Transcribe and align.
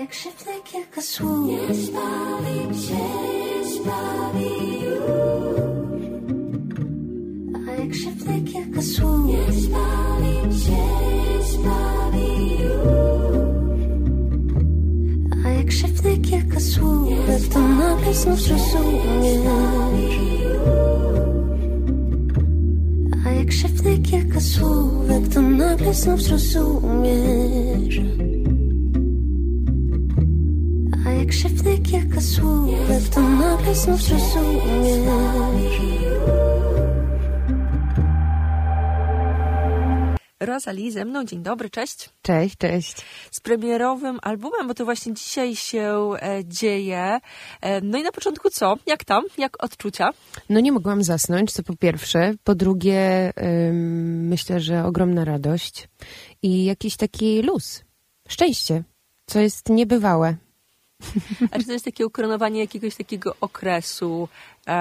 jak 0.00 0.14
szepnę 0.14 0.52
kilka 0.64 1.02
słów. 1.02 1.46
Nie 1.48 1.74
zbawi 1.74 2.58
cię, 2.82 3.04
nie 3.40 3.70
zbawi 3.70 4.50
A 7.68 7.70
jak 7.80 7.94
szepnę 7.94 8.40
kilka 8.40 8.82
słów. 8.82 9.26
Nie 9.26 9.52
zbawi 9.52 10.56
cię, 10.64 10.72
nie 10.72 11.44
zbawi 11.52 12.30
A 15.44 15.48
jak 15.48 15.72
szepnę 15.72 16.16
kilka 16.16 16.60
słów. 16.60 17.08
To 17.52 17.60
nagle 17.60 18.14
znów 18.14 18.40
zrozumiesz 18.40 19.46
A 23.26 23.30
jak 23.30 23.52
szepnę 23.52 23.98
kilka 23.98 24.40
słów. 24.40 24.92
To 25.34 25.42
nagle 25.42 25.94
znów 25.94 26.22
zrozumiesz 26.22 28.00
Szepnę 31.30 31.78
kilka 31.78 32.20
słów 32.20 33.10
To 33.14 33.20
nagle 33.20 33.74
znów 33.74 34.02
zrozumiesz 34.02 34.96
Rosalie 40.40 40.92
ze 40.92 41.04
mną, 41.04 41.24
dzień 41.24 41.42
dobry, 41.42 41.70
cześć. 41.70 42.10
Cześć, 42.22 42.56
cześć. 42.56 42.96
Z 43.30 43.40
premierowym 43.40 44.18
albumem, 44.22 44.68
bo 44.68 44.74
to 44.74 44.84
właśnie 44.84 45.14
dzisiaj 45.14 45.56
się 45.56 46.10
e, 46.22 46.44
dzieje. 46.44 47.18
E, 47.60 47.80
no 47.80 47.98
i 47.98 48.02
na 48.02 48.12
początku 48.12 48.50
co? 48.50 48.76
Jak 48.86 49.04
tam? 49.04 49.24
Jak 49.38 49.64
odczucia? 49.64 50.10
No 50.48 50.60
nie 50.60 50.72
mogłam 50.72 51.02
zasnąć, 51.02 51.52
to 51.52 51.62
po 51.62 51.76
pierwsze. 51.76 52.34
Po 52.44 52.54
drugie, 52.54 53.32
ym, 53.68 54.28
myślę, 54.28 54.60
że 54.60 54.84
ogromna 54.84 55.24
radość 55.24 55.88
i 56.42 56.64
jakiś 56.64 56.96
taki 56.96 57.42
luz, 57.42 57.84
szczęście, 58.28 58.82
co 59.26 59.40
jest 59.40 59.68
niebywałe. 59.68 60.36
A 61.50 61.58
czy 61.58 61.66
to 61.66 61.72
jest 61.72 61.84
takie 61.84 62.06
ukoronowanie 62.06 62.60
jakiegoś 62.60 62.94
takiego 62.94 63.36
okresu? 63.40 64.28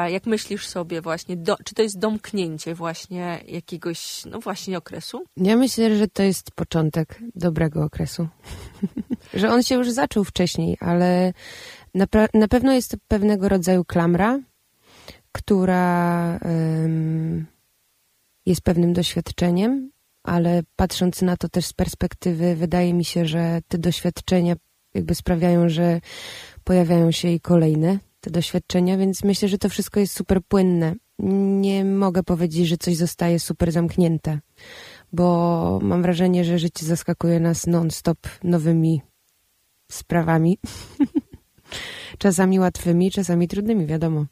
Jak 0.08 0.26
myślisz 0.26 0.68
sobie 0.68 1.02
właśnie, 1.02 1.38
do, 1.38 1.58
czy 1.66 1.76
to 1.76 1.82
jest 1.82 2.00
domknięcie 2.00 2.76
właśnie 2.76 3.40
jakiegoś, 3.48 4.26
no 4.26 4.40
właśnie 4.40 4.78
okresu? 4.78 5.24
Ja 5.38 5.56
myślę, 5.56 5.98
że 5.98 6.08
to 6.08 6.24
jest 6.24 6.52
początek 6.52 7.20
dobrego 7.36 7.84
okresu. 7.84 8.28
że 9.34 9.52
on 9.52 9.64
się 9.64 9.76
już 9.76 9.92
zaczął 9.92 10.24
wcześniej, 10.24 10.78
ale 10.80 11.34
na, 11.94 12.06
na 12.34 12.48
pewno 12.48 12.74
jest 12.74 12.92
to 12.92 12.98
pewnego 13.08 13.50
rodzaju 13.50 13.86
klamra, 13.86 14.40
która 15.32 16.40
ym, 16.84 17.46
jest 18.46 18.62
pewnym 18.62 18.94
doświadczeniem, 18.94 19.92
ale 20.24 20.62
patrząc 20.76 21.22
na 21.22 21.38
to 21.38 21.50
też 21.50 21.66
z 21.66 21.74
perspektywy, 21.74 22.56
wydaje 22.56 22.94
mi 22.94 23.06
się, 23.06 23.26
że 23.26 23.60
te 23.68 23.78
doświadczenia 23.78 24.56
jakby 24.96 25.16
sprawiają, 25.16 25.70
że 25.70 26.02
pojawiają 26.64 27.12
się 27.12 27.30
i 27.30 27.40
kolejne 27.40 28.00
te 28.22 28.32
doświadczenia, 28.32 28.98
więc 28.98 29.24
myślę, 29.24 29.48
że 29.48 29.58
to 29.58 29.70
wszystko 29.70 30.00
jest 30.00 30.14
super 30.14 30.42
płynne. 30.48 30.96
Nie 31.60 31.86
mogę 31.86 32.24
powiedzieć, 32.24 32.68
że 32.68 32.78
coś 32.78 32.96
zostaje 32.96 33.40
super 33.40 33.72
zamknięte, 33.72 34.40
bo 35.14 35.80
mam 35.84 36.02
wrażenie, 36.02 36.46
że 36.46 36.60
życie 36.60 36.86
zaskakuje 36.86 37.40
nas 37.40 37.68
non-stop 37.68 38.18
nowymi 38.44 39.02
sprawami. 39.92 40.58
czasami 42.18 42.60
łatwymi, 42.60 43.12
czasami 43.12 43.48
trudnymi, 43.48 43.86
wiadomo. 43.86 44.26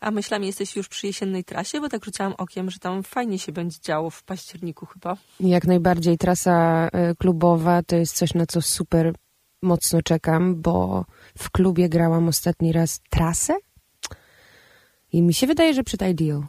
A 0.00 0.10
myślami 0.10 0.46
jesteś 0.46 0.76
już 0.76 0.88
przy 0.88 1.06
jesiennej 1.06 1.44
trasie, 1.44 1.80
bo 1.80 1.88
tak 1.88 2.04
rzucałam 2.04 2.34
okiem, 2.38 2.70
że 2.70 2.78
tam 2.78 3.02
fajnie 3.02 3.38
się 3.38 3.52
będzie 3.52 3.78
działo 3.80 4.10
w 4.10 4.22
październiku 4.22 4.86
chyba. 4.86 5.16
Jak 5.40 5.66
najbardziej 5.66 6.18
trasa 6.18 6.88
e, 6.92 7.14
klubowa 7.14 7.82
to 7.82 7.96
jest 7.96 8.16
coś, 8.16 8.34
na 8.34 8.46
co 8.46 8.62
super 8.62 9.14
mocno 9.62 10.02
czekam, 10.02 10.62
bo 10.62 11.04
w 11.38 11.50
klubie 11.50 11.88
grałam 11.88 12.28
ostatni 12.28 12.72
raz 12.72 13.00
trasę 13.10 13.56
i 15.12 15.22
mi 15.22 15.34
się 15.34 15.46
wydaje, 15.46 15.74
że 15.74 15.84
przed 15.84 16.02
Ideal, 16.02 16.42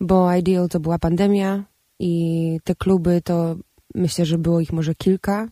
bo 0.00 0.34
Ideal 0.34 0.68
to 0.68 0.80
była 0.80 0.98
pandemia 0.98 1.64
i 1.98 2.58
te 2.64 2.74
kluby 2.74 3.20
to 3.24 3.56
myślę, 3.94 4.26
że 4.26 4.38
było 4.38 4.60
ich 4.60 4.72
może 4.72 4.94
kilka, 4.94 5.48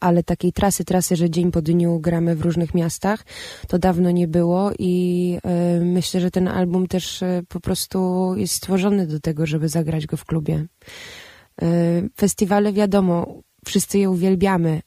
ale 0.00 0.22
takiej 0.22 0.52
trasy, 0.52 0.84
trasy, 0.84 1.16
że 1.16 1.30
dzień 1.30 1.50
po 1.50 1.62
dniu 1.62 2.00
gramy 2.00 2.36
w 2.36 2.40
różnych 2.40 2.74
miastach, 2.74 3.24
to 3.68 3.78
dawno 3.78 4.10
nie 4.10 4.28
było 4.28 4.70
i 4.78 5.38
y, 5.80 5.84
myślę, 5.84 6.20
że 6.20 6.30
ten 6.30 6.48
album 6.48 6.86
też 6.86 7.22
y, 7.22 7.44
po 7.48 7.60
prostu 7.60 8.32
jest 8.36 8.54
stworzony 8.54 9.06
do 9.06 9.20
tego, 9.20 9.46
żeby 9.46 9.68
zagrać 9.68 10.06
go 10.06 10.16
w 10.16 10.24
klubie. 10.24 10.66
Y, 11.62 12.10
festiwale 12.16 12.72
wiadomo, 12.72 13.42
wszyscy 13.64 13.98
je 13.98 14.10
uwielbiamy, 14.10 14.80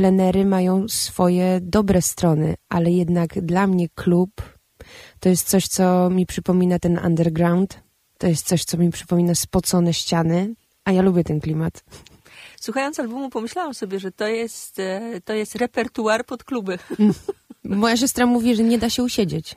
plenery 0.00 0.44
mają 0.44 0.88
swoje 0.88 1.60
dobre 1.62 2.02
strony, 2.02 2.54
ale 2.68 2.90
jednak 2.90 3.40
dla 3.40 3.66
mnie 3.66 3.88
klub 3.88 4.30
to 5.20 5.28
jest 5.28 5.48
coś, 5.48 5.68
co 5.68 6.10
mi 6.10 6.26
przypomina 6.26 6.78
ten 6.78 7.00
underground. 7.06 7.80
To 8.18 8.26
jest 8.26 8.46
coś, 8.46 8.64
co 8.64 8.78
mi 8.78 8.90
przypomina 8.90 9.34
spocone 9.34 9.94
ściany, 9.94 10.54
a 10.84 10.92
ja 10.92 11.02
lubię 11.02 11.24
ten 11.24 11.40
klimat. 11.40 11.84
Słuchając 12.60 13.00
albumu 13.00 13.30
pomyślałam 13.30 13.74
sobie, 13.74 14.00
że 14.00 14.12
to 14.12 14.26
jest, 14.26 14.78
e, 14.78 15.20
to 15.24 15.32
jest 15.32 15.54
repertuar 15.54 16.26
pod 16.26 16.44
kluby. 16.44 16.78
Moja 17.64 17.96
siostra 17.96 18.26
mówi, 18.26 18.56
że 18.56 18.62
nie 18.62 18.78
da 18.78 18.90
się 18.90 19.02
usiedzieć. 19.02 19.56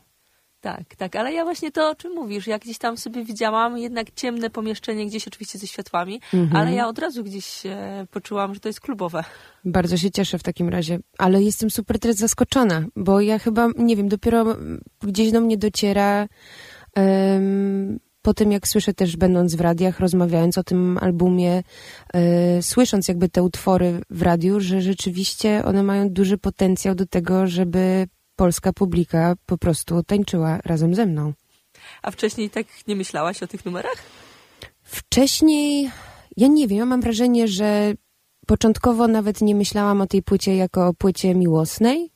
Tak, 0.63 0.95
tak, 0.97 1.15
ale 1.15 1.33
ja 1.33 1.43
właśnie 1.43 1.71
to, 1.71 1.89
o 1.89 1.95
czym 1.95 2.13
mówisz, 2.13 2.47
jak 2.47 2.61
gdzieś 2.61 2.77
tam 2.77 2.97
sobie 2.97 3.25
widziałam, 3.25 3.77
jednak 3.77 4.07
ciemne 4.15 4.49
pomieszczenie, 4.49 5.05
gdzieś 5.05 5.27
oczywiście 5.27 5.59
ze 5.59 5.67
światłami, 5.67 6.21
Mhm. 6.33 6.55
ale 6.55 6.73
ja 6.73 6.87
od 6.87 6.99
razu 6.99 7.23
gdzieś 7.23 7.65
e, 7.65 8.07
poczułam, 8.11 8.53
że 8.53 8.59
to 8.59 8.69
jest 8.69 8.79
klubowe. 8.81 9.23
Bardzo 9.65 9.97
się 9.97 10.11
cieszę 10.11 10.37
w 10.39 10.43
takim 10.43 10.69
razie, 10.69 10.99
ale 11.17 11.43
jestem 11.43 11.69
super 11.71 11.99
teraz 11.99 12.15
zaskoczona, 12.17 12.85
bo 12.95 13.21
ja 13.21 13.39
chyba, 13.39 13.69
nie 13.77 13.95
wiem, 13.95 14.07
dopiero 14.09 14.45
gdzieś 15.01 15.31
do 15.31 15.41
mnie 15.41 15.57
dociera 15.57 16.27
em, 16.95 17.99
po 18.21 18.33
tym, 18.33 18.51
jak 18.51 18.67
słyszę 18.67 18.93
też, 18.93 19.17
będąc 19.17 19.55
w 19.55 19.61
radiach, 19.61 19.99
rozmawiając 19.99 20.57
o 20.57 20.63
tym 20.63 20.97
albumie, 21.01 21.63
e, 22.13 22.61
słysząc 22.61 23.07
jakby 23.07 23.29
te 23.29 23.43
utwory 23.43 24.01
w 24.09 24.21
radiu, 24.21 24.59
że 24.59 24.81
rzeczywiście 24.81 25.65
one 25.65 25.83
mają 25.83 26.09
duży 26.09 26.37
potencjał 26.37 26.95
do 26.95 27.05
tego, 27.05 27.47
żeby 27.47 28.07
polska 28.35 28.73
publika 28.73 29.35
po 29.45 29.57
prostu 29.57 30.03
tańczyła 30.03 30.59
razem 30.65 30.95
ze 30.95 31.05
mną. 31.05 31.33
A 32.01 32.11
wcześniej 32.11 32.49
tak 32.49 32.67
nie 32.87 32.95
myślałaś 32.95 33.43
o 33.43 33.47
tych 33.47 33.65
numerach? 33.65 34.03
Wcześniej, 34.81 35.91
ja 36.37 36.47
nie 36.47 36.67
wiem, 36.67 36.77
ja 36.77 36.85
mam 36.85 37.01
wrażenie, 37.01 37.47
że 37.47 37.93
początkowo 38.47 39.07
nawet 39.07 39.41
nie 39.41 39.55
myślałam 39.55 40.01
o 40.01 40.07
tej 40.07 40.23
płycie 40.23 40.55
jako 40.55 40.87
o 40.87 40.93
płycie 40.93 41.35
miłosnej. 41.35 42.12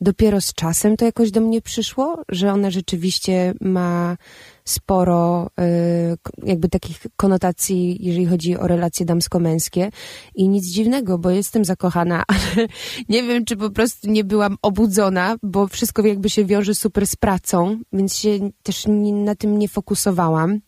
Dopiero 0.00 0.40
z 0.40 0.54
czasem 0.54 0.96
to 0.96 1.04
jakoś 1.04 1.30
do 1.30 1.40
mnie 1.40 1.62
przyszło, 1.62 2.22
że 2.28 2.52
ona 2.52 2.70
rzeczywiście 2.70 3.54
ma 3.60 4.16
sporo 4.64 5.46
y, 5.46 6.46
jakby 6.46 6.68
takich 6.68 7.00
konotacji, 7.16 8.06
jeżeli 8.06 8.26
chodzi 8.26 8.58
o 8.58 8.66
relacje 8.66 9.06
damsko-męskie. 9.06 9.90
I 10.34 10.48
nic 10.48 10.66
dziwnego, 10.66 11.18
bo 11.18 11.30
jestem 11.30 11.64
zakochana, 11.64 12.22
ale 12.32 12.66
nie 13.08 13.22
wiem, 13.22 13.44
czy 13.44 13.56
po 13.56 13.70
prostu 13.70 14.10
nie 14.10 14.24
byłam 14.24 14.56
obudzona, 14.62 15.36
bo 15.42 15.66
wszystko 15.66 16.06
jakby 16.06 16.30
się 16.30 16.44
wiąże 16.44 16.74
super 16.74 17.06
z 17.06 17.16
pracą, 17.16 17.78
więc 17.92 18.16
się 18.16 18.38
też 18.62 18.84
na 19.12 19.34
tym 19.34 19.58
nie 19.58 19.68
fokusowałam. 19.68 20.60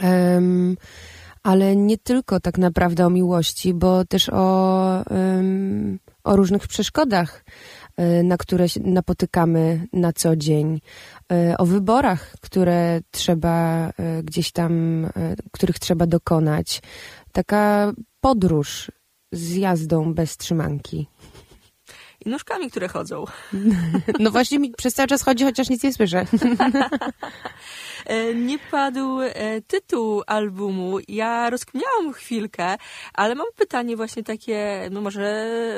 Em, 0.00 0.76
ale 1.42 1.76
nie 1.76 1.98
tylko 1.98 2.40
tak 2.40 2.58
naprawdę 2.58 3.06
o 3.06 3.10
miłości, 3.10 3.74
bo 3.74 4.04
też 4.04 4.28
o, 4.28 5.04
em, 5.06 5.98
o 6.24 6.36
różnych 6.36 6.68
przeszkodach, 6.68 7.44
na 8.24 8.36
które 8.36 8.66
napotykamy 8.84 9.86
na 9.92 10.12
co 10.12 10.36
dzień, 10.36 10.80
e, 11.32 11.58
o 11.58 11.66
wyborach, 11.66 12.34
które 12.40 13.00
trzeba 13.10 13.88
e, 13.88 14.22
gdzieś 14.22 14.52
tam, 14.52 15.06
których 15.52 15.78
trzeba 15.78 16.06
dokonać. 16.06 16.82
Taka 17.32 17.92
podróż 18.20 18.90
z 19.32 19.56
jazdą 19.56 20.14
bez 20.14 20.36
trzymanki. 20.36 21.06
I 22.26 22.30
nóżkami, 22.30 22.70
które 22.70 22.88
chodzą. 22.88 23.24
No 24.18 24.30
właśnie 24.30 24.58
mi 24.58 24.72
przez 24.72 24.94
cały 24.94 25.06
czas 25.08 25.22
chodzi, 25.22 25.44
chociaż 25.44 25.70
nic 25.70 25.82
nie 25.82 25.92
słyszę. 25.92 26.26
E, 28.06 28.34
Nie 28.34 28.58
padł 28.58 29.20
e, 29.20 29.60
tytuł 29.60 30.22
albumu. 30.26 30.98
Ja 31.08 31.50
rozkminiałam 31.50 32.12
chwilkę, 32.12 32.76
ale 33.14 33.34
mam 33.34 33.46
pytanie 33.56 33.96
właśnie 33.96 34.22
takie, 34.24 34.88
no 34.90 35.00
może 35.00 35.22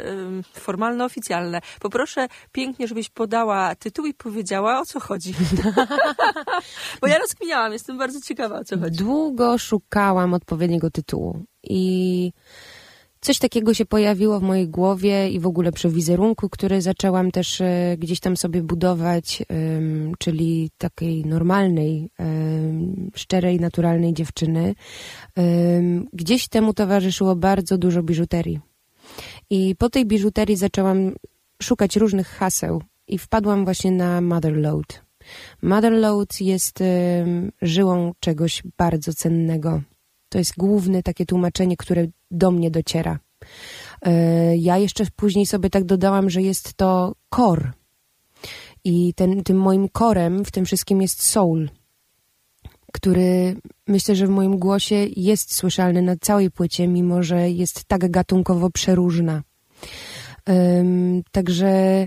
em, 0.07 0.43
formalne, 0.53 1.05
oficjalne. 1.05 1.61
Poproszę 1.81 2.29
pięknie, 2.53 2.89
żebyś 2.89 3.09
podała 3.11 3.75
tytuł 3.75 4.07
i 4.07 4.15
powiedziała, 4.15 4.81
o 4.81 4.85
co 4.85 5.01
chodzi. 5.01 5.35
Bo 7.01 7.07
ja 7.07 7.19
rozkminiałam, 7.19 7.73
jestem 7.73 7.99
bardzo 7.99 8.21
ciekawa, 8.21 8.59
o 8.59 8.65
co 8.65 8.79
chodzi. 8.79 8.99
Długo 8.99 9.59
szukałam 9.59 10.35
odpowiedniego 10.35 10.91
tytułu 10.91 11.45
i 11.63 12.33
coś 13.25 13.39
takiego 13.39 13.75
się 13.75 13.85
pojawiło 13.85 14.41
w 14.41 14.43
mojej 14.43 14.69
głowie 14.69 15.31
i 15.31 15.41
w 15.41 15.47
ogóle 15.47 15.73
przy 15.73 15.89
wizerunku, 15.89 16.49
który 16.49 16.83
zaczęłam 16.83 17.31
też 17.31 17.61
e, 17.61 17.97
gdzieś 17.99 18.21
tam 18.21 18.37
sobie 18.37 18.63
budować, 18.63 19.43
czyli 20.19 20.71
takiej 20.79 21.25
normalnej, 21.27 22.11
szczerej, 23.15 23.61
naturalnej 23.61 24.15
dziewczyny. 24.15 24.75
Gdzieś 26.13 26.49
temu 26.49 26.75
towarzyszyło 26.75 27.37
bardzo 27.37 27.79
dużo 27.79 28.03
biżuterii. 28.03 28.61
I 29.51 29.77
po 29.79 29.91
tej 29.91 30.07
biżuterii 30.07 30.57
zaczęłam 30.57 31.13
szukać 31.63 31.97
różnych 31.97 32.29
haseł 32.29 32.83
i 33.09 33.19
wpadłam 33.19 33.65
właśnie 33.65 33.91
na 33.91 34.21
Motherload. 34.21 35.03
Motherload 35.63 36.41
jest 36.41 36.83
żyłą 37.63 38.13
czegoś 38.21 38.63
bardzo 38.79 39.15
cennego. 39.15 39.83
To 40.35 40.39
jest 40.39 40.57
główne 40.57 41.03
takie 41.03 41.27
tłumaczenie, 41.27 41.77
które 41.77 42.07
do 42.31 42.51
mnie 42.51 42.71
dociera. 42.71 43.19
Y, 44.07 44.11
ja 44.57 44.79
jeszcze 44.79 45.05
później 45.17 45.47
sobie 45.47 45.71
tak 45.71 45.85
dodałam, 45.85 46.31
że 46.31 46.43
jest 46.43 46.75
to 46.75 47.15
core. 47.35 47.73
I 48.85 49.15
ten, 49.15 49.45
tym 49.45 49.57
moim 49.57 49.89
korem 49.89 50.45
w 50.45 50.51
tym 50.51 50.65
wszystkim 50.65 51.03
jest 51.03 51.23
soul, 51.23 51.71
który 52.93 53.57
myślę, 53.87 54.17
że 54.17 54.27
w 54.27 54.31
moim 54.31 54.59
głosie 54.59 55.07
jest 55.17 55.55
słyszalny 55.55 56.03
na 56.03 56.17
całej 56.17 56.51
płycie, 56.51 56.89
mimo 56.89 57.23
że 57.23 57.51
jest 57.51 57.85
tak 57.85 58.11
gatunkowo 58.11 58.71
przeróżna. 58.71 59.43
Um, 60.47 61.23
także 61.33 62.07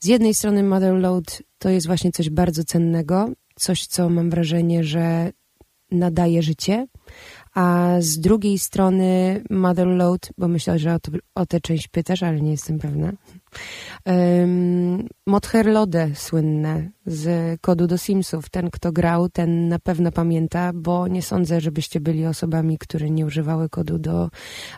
z 0.00 0.06
jednej 0.06 0.34
strony 0.34 0.62
Motherload 0.62 1.42
to 1.58 1.68
jest 1.70 1.86
właśnie 1.86 2.12
coś 2.12 2.30
bardzo 2.30 2.64
cennego, 2.64 3.28
coś, 3.56 3.86
co 3.86 4.08
mam 4.08 4.30
wrażenie, 4.30 4.84
że 4.84 5.32
nadaje 5.90 6.42
życie, 6.42 6.86
a 7.56 7.96
z 8.00 8.18
drugiej 8.18 8.58
strony 8.58 9.42
Motherload, 9.50 10.28
bo 10.38 10.48
myślę, 10.48 10.78
że 10.78 10.94
o, 10.94 11.00
to, 11.00 11.12
o 11.34 11.46
tę 11.46 11.60
część 11.60 11.88
pytasz, 11.88 12.22
ale 12.22 12.40
nie 12.40 12.50
jestem 12.50 12.78
pewna. 12.78 13.12
Um, 14.06 15.08
Motherlode 15.26 16.10
słynne 16.14 16.90
z 17.06 17.60
kodu 17.60 17.86
do 17.86 17.98
Simsów. 17.98 18.50
Ten, 18.50 18.70
kto 18.70 18.92
grał, 18.92 19.28
ten 19.28 19.68
na 19.68 19.78
pewno 19.78 20.12
pamięta, 20.12 20.72
bo 20.74 21.08
nie 21.08 21.22
sądzę, 21.22 21.60
żebyście 21.60 22.00
byli 22.00 22.26
osobami, 22.26 22.78
które 22.78 23.10
nie 23.10 23.26
używały 23.26 23.68
kodu 23.68 23.98
do 23.98 24.30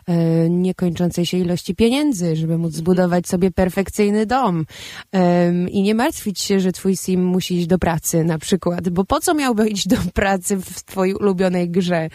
e, 0.07 0.49
niekończącej 0.49 1.25
się 1.25 1.37
ilości 1.37 1.75
pieniędzy, 1.75 2.35
żeby 2.35 2.57
móc 2.57 2.73
zbudować 2.73 3.27
sobie 3.27 3.51
perfekcyjny 3.51 4.25
dom 4.25 4.65
um, 5.13 5.69
i 5.69 5.81
nie 5.81 5.95
martwić 5.95 6.39
się, 6.39 6.59
że 6.59 6.71
twój 6.71 6.95
sim 6.95 7.25
musi 7.25 7.57
iść 7.57 7.67
do 7.67 7.79
pracy 7.79 8.23
na 8.23 8.37
przykład, 8.37 8.89
bo 8.89 9.05
po 9.05 9.19
co 9.19 9.33
miałby 9.33 9.69
iść 9.69 9.87
do 9.87 9.97
pracy 10.13 10.57
w 10.57 10.83
twojej 10.83 11.15
ulubionej 11.15 11.69
grze? 11.69 12.09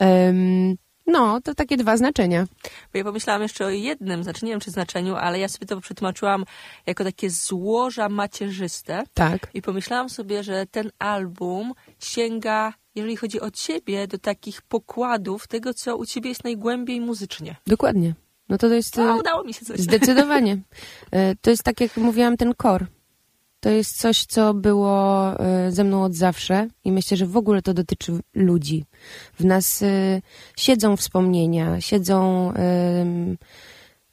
Um, 0.00 0.76
no, 1.10 1.40
to 1.40 1.54
takie 1.54 1.76
dwa 1.76 1.96
znaczenia. 1.96 2.46
Bo 2.92 2.98
ja 2.98 3.04
pomyślałam 3.04 3.42
jeszcze 3.42 3.66
o 3.66 3.68
jednym 3.68 4.22
znaczeniu, 4.22 4.48
nie 4.48 4.52
wiem 4.52 4.60
czy 4.60 4.70
znaczeniu, 4.70 5.16
ale 5.16 5.38
ja 5.38 5.48
sobie 5.48 5.66
to 5.66 5.80
przetłumaczyłam 5.80 6.44
jako 6.86 7.04
takie 7.04 7.30
złoża 7.30 8.08
macierzyste. 8.08 9.04
Tak. 9.14 9.50
I 9.54 9.62
pomyślałam 9.62 10.08
sobie, 10.08 10.42
że 10.42 10.66
ten 10.66 10.90
album 10.98 11.72
sięga, 11.98 12.72
jeżeli 12.94 13.16
chodzi 13.16 13.40
o 13.40 13.50
ciebie, 13.50 14.06
do 14.06 14.18
takich 14.18 14.62
pokładów 14.62 15.46
tego, 15.48 15.74
co 15.74 15.96
u 15.96 16.06
ciebie 16.06 16.28
jest 16.28 16.44
najgłębiej 16.44 17.00
muzycznie. 17.00 17.56
Dokładnie. 17.66 18.14
No 18.48 18.58
to, 18.58 18.68
to 18.68 18.74
jest... 18.74 18.98
A, 18.98 19.16
udało 19.16 19.44
mi 19.44 19.54
się 19.54 19.64
coś. 19.64 19.80
Zdecydowanie. 19.80 20.58
E, 21.10 21.34
to 21.36 21.50
jest 21.50 21.62
tak, 21.62 21.80
jak 21.80 21.96
mówiłam, 21.96 22.36
ten 22.36 22.54
kor. 22.54 22.86
To 23.60 23.70
jest 23.70 24.00
coś, 24.00 24.24
co 24.24 24.54
było 24.54 25.32
e, 25.40 25.72
ze 25.72 25.84
mną 25.84 26.04
od 26.04 26.14
zawsze 26.14 26.68
i 26.84 26.92
myślę, 26.92 27.16
że 27.16 27.26
w 27.26 27.36
ogóle 27.36 27.62
to 27.62 27.74
dotyczy 27.74 28.12
ludzi. 28.34 28.84
W 29.38 29.44
nas 29.44 29.82
e, 29.82 30.20
siedzą 30.56 30.96
wspomnienia, 30.96 31.80
siedzą 31.80 32.52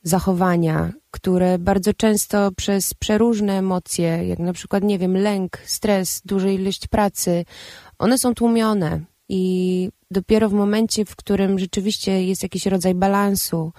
zachowania, 0.04 0.94
które 1.12 1.60
bardzo 1.60 1.94
często 1.94 2.52
przez 2.52 2.94
przeróżne 2.94 3.54
emocje, 3.54 4.28
jak 4.28 4.40
na 4.40 4.54
przykład, 4.54 4.84
nie 4.84 5.00
wiem, 5.00 5.18
lęk, 5.18 5.58
stres, 5.66 6.22
duża 6.26 6.50
ilość 6.50 6.88
pracy, 6.88 7.46
one 8.00 8.18
są 8.18 8.34
tłumione 8.34 9.02
i 9.30 9.90
dopiero 10.12 10.50
w 10.50 10.54
momencie, 10.54 11.06
w 11.06 11.16
którym 11.16 11.60
rzeczywiście 11.60 12.24
jest 12.24 12.44
jakiś 12.44 12.66
rodzaj 12.66 12.96
balansu, 12.96 13.74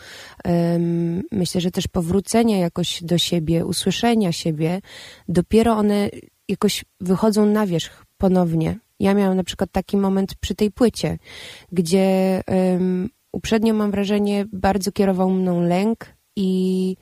myślę, 1.33 1.61
że 1.61 1.71
też 1.71 1.89
powrócenia 1.89 2.59
jakoś 2.59 3.03
do 3.03 3.19
siebie, 3.19 3.65
usłyszenia 3.65 4.33
siebie, 4.33 4.81
dopiero 5.29 5.77
one 5.77 6.11
jakoś 6.49 6.85
wychodzą 7.01 7.47
na 7.47 7.67
wierzch 7.67 8.05
ponownie. 8.19 8.79
Ja 9.01 9.15
miałam 9.15 9.37
na 9.37 9.45
przykład 9.45 9.71
taki 9.73 9.97
moment 9.97 10.35
przy 10.35 10.55
tej 10.55 10.71
płycie, 10.71 11.19
gdzie 11.73 12.41
uprzednio 13.33 13.75
mam 13.75 13.91
wrażenie, 13.91 14.47
bardzo 14.53 14.93
kierował 14.93 15.31
mną 15.31 15.61
lęk 15.61 16.07
i 16.37 16.97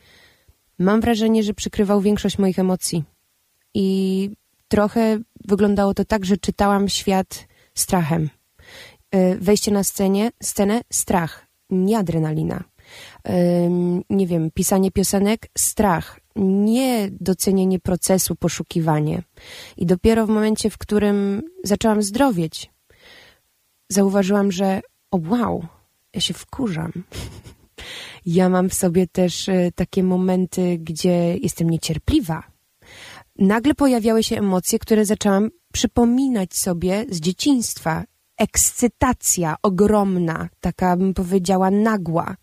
mam 0.78 1.00
wrażenie, 1.00 1.42
że 1.42 1.54
przykrywał 1.54 2.00
większość 2.00 2.38
moich 2.38 2.58
emocji. 2.58 3.04
I 3.74 4.30
trochę 4.68 5.18
wyglądało 5.44 5.94
to 5.94 6.04
tak, 6.04 6.24
że 6.24 6.36
czytałam 6.36 6.88
świat 6.88 7.48
strachem. 7.74 8.30
E, 9.16 9.36
wejście 9.36 9.70
na 9.72 9.84
scenie, 9.84 10.30
scenę, 10.42 10.80
strach, 10.92 11.46
nie 11.70 11.98
adrenalina. 11.98 12.64
Nie 14.10 14.26
wiem, 14.26 14.50
pisanie 14.54 14.90
piosenek, 14.90 15.48
strach, 15.58 16.20
nie 16.36 17.08
docenienie 17.20 17.78
procesu, 17.80 18.36
poszukiwanie. 18.36 19.22
I 19.76 19.86
dopiero 19.86 20.26
w 20.26 20.30
momencie, 20.30 20.70
w 20.70 20.78
którym 20.78 21.42
zaczęłam 21.64 22.02
zdrowieć, 22.02 22.70
zauważyłam, 23.88 24.52
że 24.52 24.80
o 25.10 25.20
wow, 25.28 25.66
ja 26.14 26.20
się 26.20 26.34
wkurzam. 26.34 26.92
Ja 28.26 28.48
mam 28.48 28.68
w 28.68 28.74
sobie 28.74 29.06
też 29.06 29.48
e, 29.48 29.72
takie 29.74 30.02
momenty, 30.02 30.78
gdzie 30.78 31.36
jestem 31.36 31.70
niecierpliwa. 31.70 32.42
Nagle 33.38 33.74
pojawiały 33.74 34.22
się 34.22 34.38
emocje, 34.38 34.78
które 34.78 35.04
zaczęłam 35.04 35.50
przypominać 35.72 36.56
sobie 36.56 37.04
z 37.10 37.20
dzieciństwa 37.20 38.04
ekscytacja 38.38 39.56
ogromna, 39.62 40.48
taka 40.60 40.96
bym 40.96 41.14
powiedziała 41.14 41.70
nagła. 41.70 42.36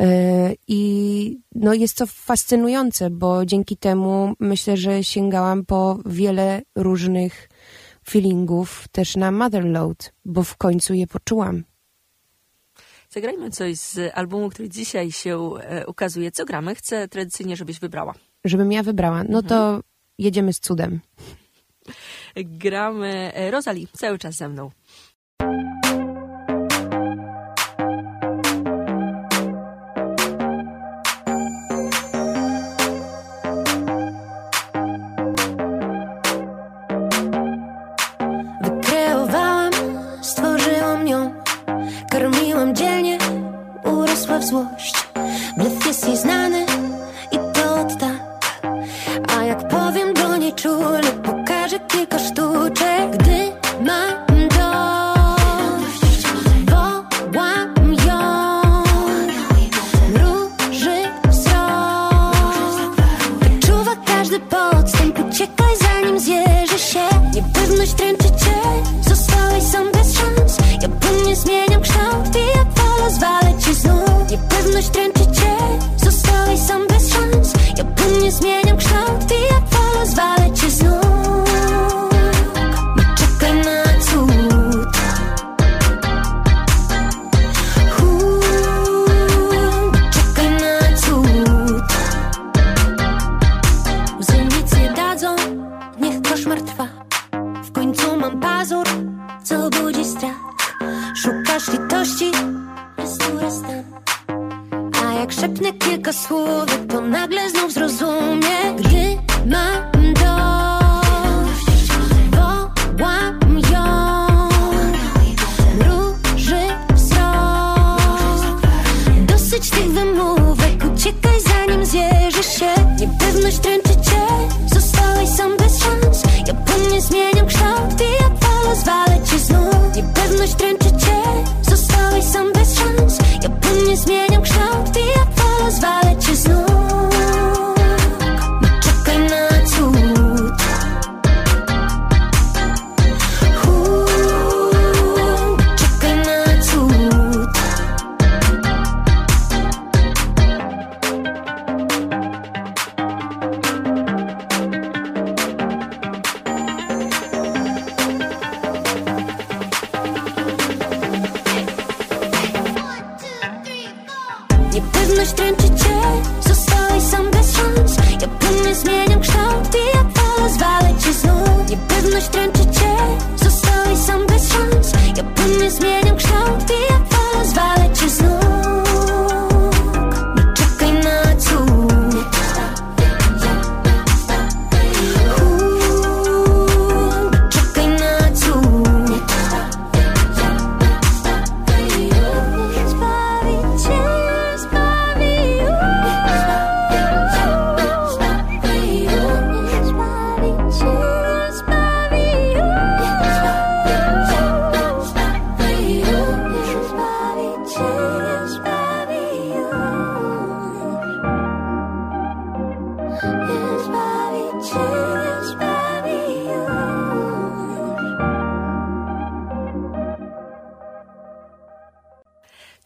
E, 0.00 0.54
I 0.68 1.40
no 1.54 1.74
jest 1.74 1.96
to 1.96 2.06
fascynujące, 2.06 3.10
bo 3.10 3.46
dzięki 3.46 3.76
temu 3.76 4.34
myślę, 4.40 4.76
że 4.76 5.04
sięgałam 5.04 5.64
po 5.64 5.98
wiele 6.06 6.62
różnych 6.74 7.48
feelingów 8.08 8.88
też 8.92 9.16
na 9.16 9.32
Motherload, 9.32 10.12
bo 10.24 10.42
w 10.42 10.56
końcu 10.56 10.94
je 10.94 11.06
poczułam. 11.06 11.64
Zagrajmy 13.10 13.50
coś 13.50 13.76
z 13.76 14.12
albumu, 14.14 14.50
który 14.50 14.68
dzisiaj 14.68 15.12
się 15.12 15.50
e, 15.60 15.86
ukazuje. 15.86 16.32
Co 16.32 16.44
gramy? 16.44 16.74
Chcę 16.74 17.08
tradycyjnie, 17.08 17.56
żebyś 17.56 17.80
wybrała. 17.80 18.14
Żebym 18.44 18.72
ja 18.72 18.82
wybrała. 18.82 19.24
No 19.24 19.38
mhm. 19.38 19.44
to 19.46 19.80
jedziemy 20.18 20.52
z 20.52 20.60
cudem. 20.60 21.00
Gramy 22.36 23.32
e, 23.34 23.50
Rosalie 23.50 23.86
cały 23.92 24.18
czas 24.18 24.34
ze 24.34 24.48
mną. 24.48 24.70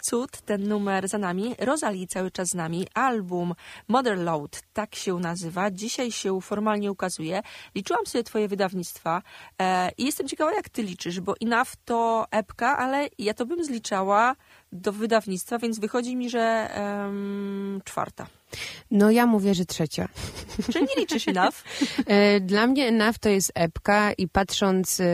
Cud, 0.09 0.41
ten 0.41 0.69
numer 0.69 1.09
za 1.09 1.19
nami. 1.19 1.55
Rosalie 1.59 2.07
cały 2.07 2.31
czas 2.31 2.49
z 2.49 2.55
nami. 2.55 2.87
Album 2.95 3.55
Motherload, 3.89 4.63
tak 4.73 4.95
się 4.95 5.19
nazywa. 5.19 5.71
Dzisiaj 5.71 6.13
się 6.13 6.41
formalnie 6.41 6.91
ukazuje. 6.91 7.43
Liczyłam 7.75 8.07
sobie 8.07 8.25
twoje 8.25 8.49
wydawnictwa 8.49 9.23
e, 9.59 9.91
i 9.99 10.05
jestem 10.05 10.29
ciekawa, 10.29 10.55
jak 10.55 10.69
ty 10.69 10.83
liczysz, 10.83 11.21
bo 11.21 11.35
Enough 11.43 11.69
to 11.85 12.27
epka, 12.31 12.79
ale 12.79 13.09
ja 13.19 13.35
to 13.35 13.47
bym 13.47 13.65
zliczała 13.65 14.37
do 14.73 14.93
wydawnictwa, 14.93 15.59
więc 15.59 15.79
wychodzi 15.79 16.17
mi, 16.17 16.31
że 16.31 16.69
czwarta. 17.85 18.27
No 18.91 19.11
ja 19.11 19.27
mówię, 19.27 19.55
że 19.55 19.65
trzecia. 19.65 20.09
Czyli 20.73 20.87
nie 20.97 21.01
liczysz 21.01 21.29
Enough? 21.29 21.55
E, 22.07 22.41
Dla 22.41 22.67
mnie 22.67 22.87
Enough 22.87 23.19
to 23.19 23.29
jest 23.29 23.53
epka 23.55 24.13
i 24.13 24.29
patrząc, 24.29 25.01
e, 25.01 25.05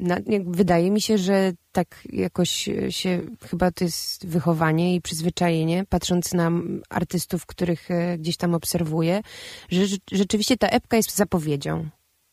na, 0.00 0.16
wydaje 0.46 0.90
mi 0.90 1.00
się, 1.00 1.18
że 1.18 1.52
tak 1.72 2.02
jakoś 2.12 2.68
e, 2.68 2.92
się, 2.92 3.20
chyba 3.50 3.70
to 3.70 3.84
jest 3.84 4.26
wychowanie 4.26 4.94
i 4.94 5.00
przyzwyczajenie, 5.00 5.84
patrząc 5.88 6.32
na 6.32 6.50
artystów, 6.88 7.46
których 7.46 7.90
e, 7.90 8.18
gdzieś 8.18 8.36
tam 8.36 8.54
obserwuję, 8.54 9.22
że 9.68 9.82
rze- 9.82 9.98
rzeczywiście 10.12 10.56
ta 10.56 10.68
epka 10.68 10.96
jest 10.96 11.16
zapowiedzią. 11.16 11.88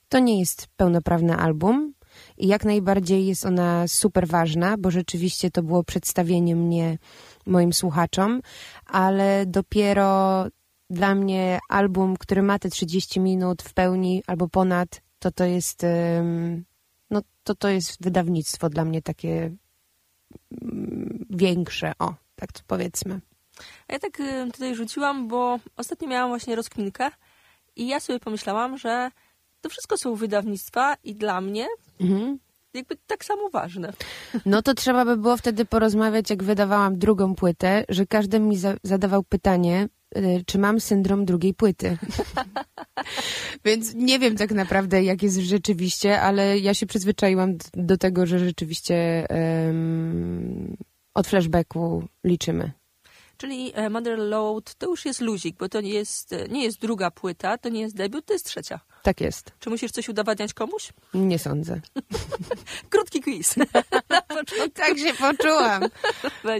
To 0.10 0.20
nie 0.20 0.40
jest 0.40 0.68
pełnoprawny 0.78 1.36
album 1.36 1.94
i 2.38 2.48
jak 2.48 2.66
najbardziej 2.66 3.26
jest 3.26 3.46
ona 3.46 3.88
super 3.88 4.28
ważna, 4.28 4.78
bo 4.78 4.92
rzeczywiście 4.92 5.52
to 5.52 5.64
było 5.64 5.84
przedstawienie 5.84 6.56
mnie 6.56 6.98
moim 7.46 7.74
słuchaczom, 7.74 8.42
ale 8.86 9.46
dopiero 9.46 10.46
dla 10.90 11.16
mnie 11.16 11.60
album, 11.70 12.18
który 12.18 12.42
ma 12.42 12.60
te 12.60 12.70
30 12.70 13.20
minut 13.20 13.62
w 13.62 13.74
pełni 13.74 14.24
albo 14.28 14.48
ponad, 14.48 15.02
to 15.20 15.32
to 15.32 15.46
jest 15.46 15.86
no 17.12 17.22
to 17.44 17.56
to 17.56 17.70
jest 17.70 18.04
wydawnictwo 18.04 18.70
dla 18.70 18.86
mnie 18.86 19.02
takie 19.02 19.56
mm, 20.62 21.26
większe, 21.30 21.92
o, 22.00 22.14
tak 22.36 22.52
to 22.52 22.62
powiedzmy. 22.68 23.20
A 23.88 23.94
ja 23.94 24.00
tak 24.00 24.20
y, 24.20 24.52
tutaj 24.54 24.76
rzuciłam, 24.76 25.28
bo 25.28 25.60
ostatnio 25.78 26.08
miałam 26.08 26.30
właśnie 26.30 26.56
rozkminkę 26.56 27.10
i 27.76 27.88
ja 27.88 28.00
sobie 28.00 28.20
pomyślałam, 28.20 28.78
że 28.78 29.12
to 29.62 29.70
wszystko 29.70 29.98
są 29.98 30.16
wydawnictwa 30.16 30.96
i 31.04 31.16
dla 31.16 31.42
mnie 31.42 31.68
Mhm. 32.02 32.40
jakby 32.74 32.96
tak 33.08 33.26
samo 33.26 33.50
ważne. 33.50 33.94
No 34.46 34.62
to 34.62 34.74
trzeba 34.74 35.06
by 35.06 35.18
było 35.18 35.38
wtedy 35.38 35.66
porozmawiać, 35.66 36.30
jak 36.30 36.44
wydawałam 36.44 36.98
drugą 36.98 37.36
płytę, 37.36 37.86
że 37.90 38.06
każdy 38.06 38.40
mi 38.40 38.58
za 38.58 38.76
zadawał 38.84 39.24
pytanie, 39.24 39.88
czy 40.46 40.60
mam 40.60 40.80
syndrom 40.80 41.26
drugiej 41.26 41.54
płyty. 41.54 41.98
Więc 43.66 43.94
nie 43.94 44.20
wiem 44.20 44.36
tak 44.36 44.52
naprawdę, 44.52 45.04
jak 45.04 45.24
jest 45.24 45.38
rzeczywiście, 45.38 46.22
ale 46.22 46.60
ja 46.60 46.74
się 46.74 46.86
przyzwyczaiłam 46.86 47.58
do 47.74 47.98
tego, 47.98 48.26
że 48.26 48.40
rzeczywiście 48.40 49.26
em, 49.30 50.78
od 51.14 51.28
flashbacku 51.28 52.08
liczymy. 52.24 52.79
Czyli 53.40 53.72
e, 53.76 53.90
Mother 53.90 54.20
Load 54.20 54.76
to 54.76 54.90
już 54.90 55.06
jest 55.06 55.22
luzik, 55.22 55.58
bo 55.58 55.70
to 55.70 55.82
nie 55.82 55.94
jest, 55.94 56.34
e, 56.34 56.48
nie 56.48 56.64
jest 56.64 56.80
druga 56.80 57.12
płyta, 57.12 57.58
to 57.58 57.70
nie 57.70 57.82
jest 57.82 57.96
debiut, 57.96 58.26
to 58.26 58.34
jest 58.34 58.46
trzecia. 58.46 58.80
Tak 59.04 59.22
jest. 59.22 59.52
Czy 59.60 59.70
musisz 59.70 59.92
coś 59.92 60.10
udowadniać 60.10 60.54
komuś? 60.54 60.90
Nie 61.14 61.40
sądzę. 61.40 61.82
Krótki 62.90 63.22
quiz. 63.22 63.56
Tak 64.74 64.98
się 64.98 65.14
poczułam. 65.14 65.84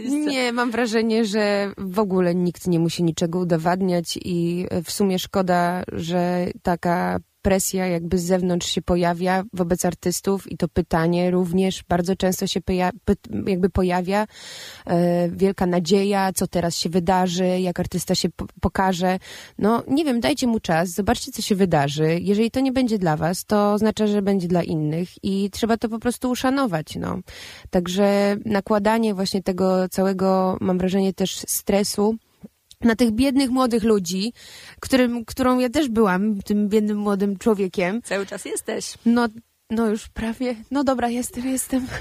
Nie, 0.08 0.52
mam 0.52 0.70
wrażenie, 0.70 1.24
że 1.24 1.72
w 1.78 1.98
ogóle 1.98 2.34
nikt 2.34 2.66
nie 2.66 2.78
musi 2.78 3.02
niczego 3.02 3.38
udowadniać 3.38 4.18
i 4.24 4.66
w 4.84 4.90
sumie 4.92 5.18
szkoda, 5.18 5.82
że 5.92 6.46
taka 6.62 7.20
presja 7.42 7.86
jakby 7.86 8.18
z 8.18 8.22
zewnątrz 8.24 8.68
się 8.68 8.82
pojawia 8.82 9.44
wobec 9.52 9.84
artystów 9.84 10.52
i 10.52 10.56
to 10.56 10.68
pytanie 10.68 11.30
również 11.30 11.82
bardzo 11.88 12.16
często 12.16 12.46
się 12.46 12.60
jakby 13.46 13.70
pojawia. 13.70 14.26
E, 14.86 15.28
wielka 15.28 15.66
nadzieja, 15.66 16.32
co 16.32 16.46
teraz 16.46 16.76
się 16.76 16.88
wydarzy, 16.88 17.60
jak 17.60 17.80
artysta 17.80 18.14
się 18.14 18.28
po- 18.28 18.46
pokaże. 18.60 19.18
No 19.58 19.82
nie 19.88 20.04
wiem, 20.04 20.20
dajcie 20.20 20.46
mu 20.46 20.60
czas, 20.60 20.88
zobaczcie 20.88 21.32
co 21.32 21.42
się 21.42 21.54
wydarzy. 21.54 22.18
Jeżeli 22.20 22.50
to 22.50 22.60
nie 22.60 22.72
będzie 22.72 22.98
dla 22.98 23.16
was, 23.16 23.44
to 23.44 23.72
oznacza, 23.72 24.06
że 24.06 24.22
będzie 24.22 24.48
dla 24.48 24.62
innych 24.62 25.08
i 25.22 25.50
trzeba 25.50 25.76
to 25.76 25.88
po 25.88 25.98
prostu 25.98 26.30
uszanować. 26.30 26.96
No. 26.96 27.18
Także 27.70 28.36
nakładanie 28.44 29.14
właśnie 29.14 29.42
tego 29.42 29.88
całego, 29.88 30.56
mam 30.60 30.78
wrażenie, 30.78 31.14
też 31.14 31.38
stresu 31.46 32.16
na 32.80 32.96
tych 32.96 33.10
biednych 33.10 33.50
młodych 33.50 33.84
ludzi, 33.84 34.32
którym, 34.80 35.24
którą 35.24 35.58
ja 35.58 35.68
też 35.68 35.88
byłam, 35.88 36.42
tym 36.42 36.68
biednym 36.68 36.96
młodym 36.96 37.38
człowiekiem. 37.38 38.02
Cały 38.02 38.26
czas 38.26 38.44
jesteś. 38.44 38.94
No, 39.06 39.28
no 39.70 39.86
już 39.86 40.08
prawie, 40.08 40.54
no 40.70 40.84
dobra, 40.84 41.08
jestem, 41.08 41.46
jestem. 41.46 41.86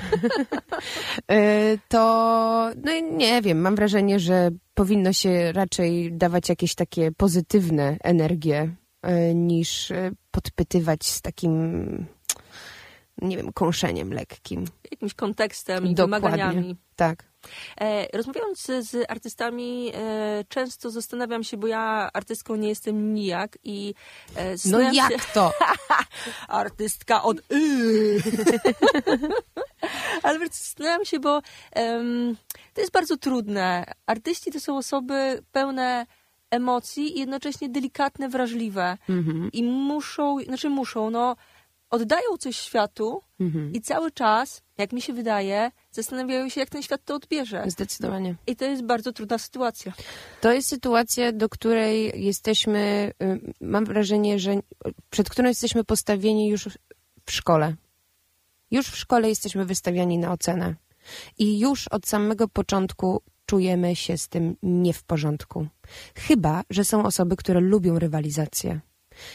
To, 1.89 2.71
no 2.83 2.91
nie 3.11 3.41
wiem, 3.41 3.61
mam 3.61 3.75
wrażenie, 3.75 4.19
że 4.19 4.49
powinno 4.73 5.13
się 5.13 5.51
raczej 5.51 6.13
dawać 6.13 6.49
jakieś 6.49 6.75
takie 6.75 7.11
pozytywne 7.11 7.97
energie, 8.03 8.75
e, 9.01 9.35
niż 9.35 9.91
e, 9.91 10.11
podpytywać 10.31 11.05
z 11.05 11.21
takim, 11.21 12.05
nie 13.21 13.37
wiem, 13.37 13.53
kąszeniem 13.53 14.13
lekkim. 14.13 14.65
Jakimś 14.91 15.13
kontekstem 15.13 15.87
i 15.87 15.95
Dokładnie. 15.95 16.29
wymaganiami. 16.29 16.75
Tak. 16.95 17.28
E, 17.81 18.17
rozmawiając 18.17 18.67
z 18.79 19.11
artystami, 19.11 19.91
e, 19.95 20.43
często 20.49 20.89
zastanawiam 20.89 21.43
się, 21.43 21.57
bo 21.57 21.67
ja 21.67 22.09
artystką 22.13 22.55
nie 22.55 22.69
jestem 22.69 23.13
nijak 23.13 23.57
i 23.63 23.93
e, 24.35 24.51
No 24.51 24.57
zastanawiam 24.57 24.93
się, 24.93 25.13
jak 25.13 25.25
to? 25.25 25.53
artystka 26.47 27.23
od 27.23 27.37
y. 27.51 28.21
Ale 30.23 30.47
zastanawiam 30.47 31.05
się, 31.05 31.19
bo 31.19 31.41
em, 31.71 32.37
to 32.73 32.81
jest 32.81 32.93
bardzo 32.93 33.17
trudne. 33.17 33.93
Artyści 34.05 34.51
to 34.51 34.59
są 34.59 34.77
osoby 34.77 35.43
pełne 35.51 36.05
emocji 36.51 37.17
i 37.17 37.19
jednocześnie 37.19 37.69
delikatne, 37.69 38.29
wrażliwe. 38.29 38.97
Mhm. 39.09 39.49
I 39.53 39.63
muszą, 39.63 40.37
znaczy 40.45 40.69
muszą, 40.69 41.09
no 41.09 41.35
oddają 41.89 42.37
coś 42.39 42.55
światu 42.57 43.21
Mhm. 43.39 43.73
i 43.73 43.81
cały 43.81 44.11
czas, 44.11 44.61
jak 44.77 44.93
mi 44.93 45.01
się 45.01 45.13
wydaje, 45.13 45.71
zastanawiają 45.91 46.49
się, 46.49 46.59
jak 46.59 46.69
ten 46.69 46.81
świat 46.81 47.01
to 47.05 47.15
odbierze. 47.15 47.63
Zdecydowanie. 47.67 48.35
I 48.47 48.55
to 48.55 48.65
jest 48.65 48.83
bardzo 48.83 49.13
trudna 49.13 49.37
sytuacja. 49.37 49.93
To 50.41 50.51
jest 50.51 50.69
sytuacja, 50.69 51.31
do 51.31 51.49
której 51.49 52.23
jesteśmy, 52.23 53.11
y, 53.23 53.53
mam 53.61 53.85
wrażenie, 53.85 54.39
że 54.39 54.55
przed 55.09 55.29
którą 55.29 55.47
jesteśmy 55.47 55.83
postawieni 55.83 56.49
już 56.49 56.69
w 57.25 57.31
szkole. 57.31 57.75
Już 58.71 58.87
w 58.87 58.97
szkole 58.97 59.29
jesteśmy 59.29 59.65
wystawiani 59.65 60.17
na 60.17 60.31
ocenę. 60.31 60.75
I 61.37 61.59
już 61.59 61.87
od 61.87 62.07
samego 62.07 62.47
początku 62.47 63.21
czujemy 63.45 63.95
się 63.95 64.17
z 64.17 64.27
tym 64.27 64.55
nie 64.63 64.93
w 64.93 65.03
porządku. 65.03 65.67
Chyba, 66.15 66.63
że 66.69 66.85
są 66.85 67.03
osoby, 67.03 67.35
które 67.35 67.59
lubią 67.59 67.99
rywalizację 67.99 68.79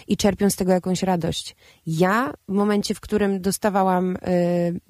i 0.09 0.17
czerpią 0.17 0.51
z 0.51 0.57
tego 0.57 0.73
jakąś 0.73 1.03
radość. 1.03 1.57
Ja 1.87 2.33
w 2.49 2.53
momencie, 2.53 2.95
w 2.95 3.01
którym 3.01 3.41
dostawałam 3.41 4.17
y, 4.17 4.81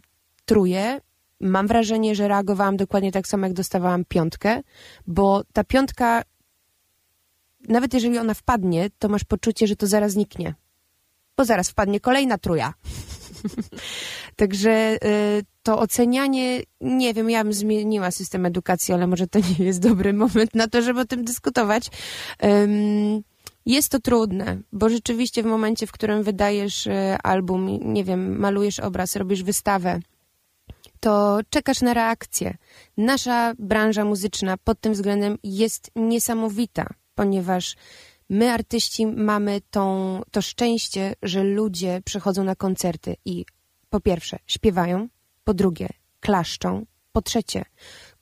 truje, 0.44 1.00
mam 1.40 1.66
wrażenie, 1.66 2.14
że 2.14 2.28
reagowałam 2.28 2.76
dokładnie 2.76 3.12
tak 3.12 3.28
samo, 3.28 3.46
jak 3.46 3.52
dostawałam 3.52 4.04
piątkę, 4.04 4.62
bo 5.06 5.42
ta 5.52 5.64
piątka, 5.64 6.22
nawet 7.68 7.94
jeżeli 7.94 8.18
ona 8.18 8.34
wpadnie, 8.34 8.90
to 8.98 9.08
masz 9.08 9.24
poczucie, 9.24 9.66
że 9.66 9.76
to 9.76 9.86
zaraz 9.86 10.12
zniknie. 10.12 10.54
Bo 11.36 11.44
zaraz 11.44 11.70
wpadnie 11.70 12.00
kolejna 12.00 12.38
truja. 12.38 12.74
Także 14.36 14.96
y, 15.04 15.44
to 15.62 15.78
ocenianie, 15.78 16.62
nie 16.80 17.14
wiem, 17.14 17.30
ja 17.30 17.44
bym 17.44 17.52
zmieniła 17.52 18.10
system 18.10 18.46
edukacji, 18.46 18.94
ale 18.94 19.06
może 19.06 19.26
to 19.26 19.38
nie 19.38 19.64
jest 19.64 19.80
dobry 19.80 20.12
moment 20.12 20.54
na 20.54 20.68
to, 20.68 20.82
żeby 20.82 21.00
o 21.00 21.04
tym 21.04 21.24
dyskutować. 21.24 21.90
Jest 23.66 23.88
to 23.88 24.00
trudne, 24.00 24.60
bo 24.72 24.88
rzeczywiście 24.88 25.42
w 25.42 25.46
momencie, 25.46 25.86
w 25.86 25.92
którym 25.92 26.22
wydajesz 26.22 26.86
y, 26.86 27.16
album, 27.22 27.78
nie 27.92 28.04
wiem, 28.04 28.38
malujesz 28.38 28.80
obraz, 28.80 29.16
robisz 29.16 29.42
wystawę, 29.42 30.00
to 31.00 31.38
czekasz 31.50 31.82
na 31.82 31.94
reakcję. 31.94 32.56
Nasza 32.96 33.54
branża 33.58 34.04
muzyczna 34.04 34.56
pod 34.56 34.80
tym 34.80 34.92
względem 34.92 35.38
jest 35.42 35.90
niesamowita, 35.96 36.86
ponieważ 37.14 37.76
my, 38.30 38.52
artyści, 38.52 39.06
mamy 39.06 39.60
tą, 39.70 40.20
to 40.30 40.42
szczęście, 40.42 41.14
że 41.22 41.44
ludzie 41.44 42.02
przychodzą 42.04 42.44
na 42.44 42.56
koncerty 42.56 43.16
i 43.24 43.44
po 43.90 44.00
pierwsze 44.00 44.38
śpiewają, 44.46 45.08
po 45.44 45.54
drugie 45.54 45.88
klaszczą, 46.20 46.86
po 47.12 47.22
trzecie 47.22 47.64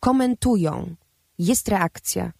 komentują, 0.01 0.95
jest 1.39 1.69
reakcja. 1.69 2.33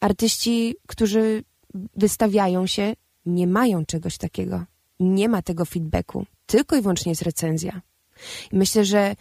Artyści, 0.00 0.76
którzy 0.86 1.44
wystawiają 1.74 2.66
się, 2.66 2.94
nie 3.26 3.46
mają 3.46 3.86
czegoś 3.86 4.18
takiego. 4.18 4.64
Nie 5.00 5.28
ma 5.28 5.42
tego 5.42 5.64
feedbacku, 5.64 6.26
tylko 6.46 6.76
i 6.76 6.82
wyłącznie 6.82 7.12
jest 7.12 7.22
recenzja. 7.22 7.82
I 8.52 8.56
myślę, 8.56 8.84
że 8.84 9.16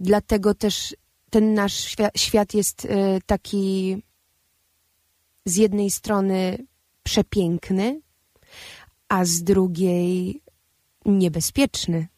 dlatego 0.00 0.54
też 0.54 0.96
ten 1.30 1.54
nasz 1.54 1.96
świat, 2.16 2.54
jest 2.54 2.84
y, 2.84 2.88
taki 3.26 3.96
z 5.44 5.56
jednej 5.56 5.90
strony 5.90 6.58
przepiękny, 7.02 8.00
a 9.08 9.24
z 9.24 9.42
drugiej 9.42 10.42
niebezpieczny. 11.04 12.08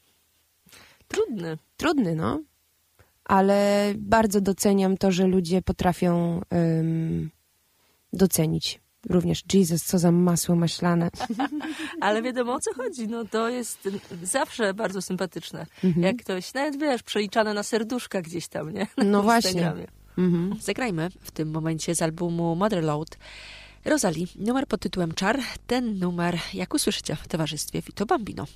Trudny. 1.09 1.59
Trudny, 1.77 2.15
no. 2.15 2.43
Ale 3.25 3.93
bardzo 3.99 4.41
doceniam 4.41 4.97
to, 4.97 5.13
że 5.13 5.27
ludzie 5.27 5.63
potrafią 5.63 6.41
docenić. 8.13 8.82
Również 9.09 9.45
Jesus, 9.53 9.83
co 9.83 9.99
za 9.99 10.13
masło 10.13 10.57
maślane. 10.57 11.11
Ale 12.01 12.23
wiadomo 12.23 12.55
o 12.55 12.61
co 12.61 12.75
chodzi. 12.75 13.09
No 13.09 13.25
to 13.25 13.49
jest 13.49 13.89
zawsze 14.23 14.75
bardzo 14.75 15.03
sympatyczne. 15.03 15.67
Mhm. 15.85 16.03
Jak 16.03 16.17
ktoś, 16.17 16.55
nawet 16.55 16.77
wiesz, 16.81 17.03
przeliczane 17.03 17.55
na 17.55 17.63
serduszka 17.63 18.23
gdzieś 18.23 18.49
tam, 18.49 18.71
nie? 18.71 18.87
Na 18.97 19.05
No 19.05 19.23
właśnie. 19.23 19.73
Mhm. 20.19 20.55
Zagrajmy 20.61 21.11
w 21.21 21.31
tym 21.31 21.51
momencie 21.51 21.95
z 21.95 22.03
albumu 22.03 22.57
Motherload 22.57 23.19
Rosalie, 23.85 24.27
numer 24.37 24.67
pod 24.67 24.81
tytułem 24.81 25.15
Czar. 25.15 25.41
Ten 25.67 25.99
numer, 25.99 26.39
jak 26.55 26.75
usłyszycie 26.75 27.17
w 27.17 27.29
towarzystwie 27.29 27.83
Vito 27.83 28.07
Bambino. 28.07 28.47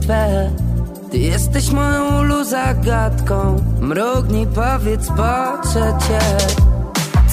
Twe. 0.00 0.50
Ty 1.10 1.18
jesteś 1.18 1.70
moją 1.70 2.20
ulu 2.20 2.44
zagadką, 2.44 3.56
mrugnij, 3.80 4.46
powiedz, 4.46 5.08
poczę 5.08 5.98
Cię. 6.08 6.20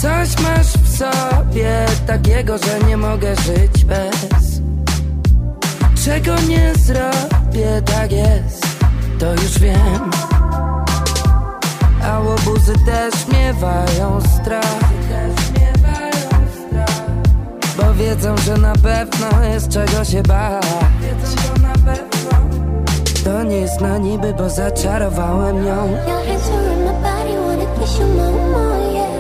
Coś 0.02 0.42
masz 0.42 0.68
w 0.68 0.98
sobie 0.98 1.86
takiego, 2.08 2.58
że 2.58 2.80
nie 2.88 2.98
mogę 2.98 3.36
żyć 3.36 3.86
bez. 3.86 4.62
Czego 6.06 6.36
nie 6.48 6.74
zrobię, 6.76 7.82
tak 7.86 8.12
jest, 8.12 8.68
to 9.20 9.32
już 9.32 9.60
wiem. 9.60 10.12
A 12.04 12.20
łobuzy 12.20 12.74
też 12.86 13.28
miewają 13.34 14.22
strach. 14.22 14.90
Bo 17.78 17.94
wiedzą, 17.94 18.38
że 18.38 18.58
na 18.58 18.74
pewno 18.74 19.44
jest 19.44 19.70
czego 19.70 20.06
się 20.06 20.24
bać 20.24 20.99
To 23.24 23.44
nie 23.44 23.56
jest 23.58 23.82
na 23.82 23.98
niby, 23.98 24.34
bo 24.34 24.50
zaczarowałem 24.50 25.66
ją. 25.66 25.90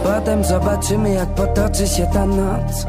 Potem 0.04 0.44
zobaczymy 0.44 1.10
jak 1.10 1.30
potoczy 1.30 1.88
się 1.88 2.08
ta 2.14 2.26
noc 2.26 2.86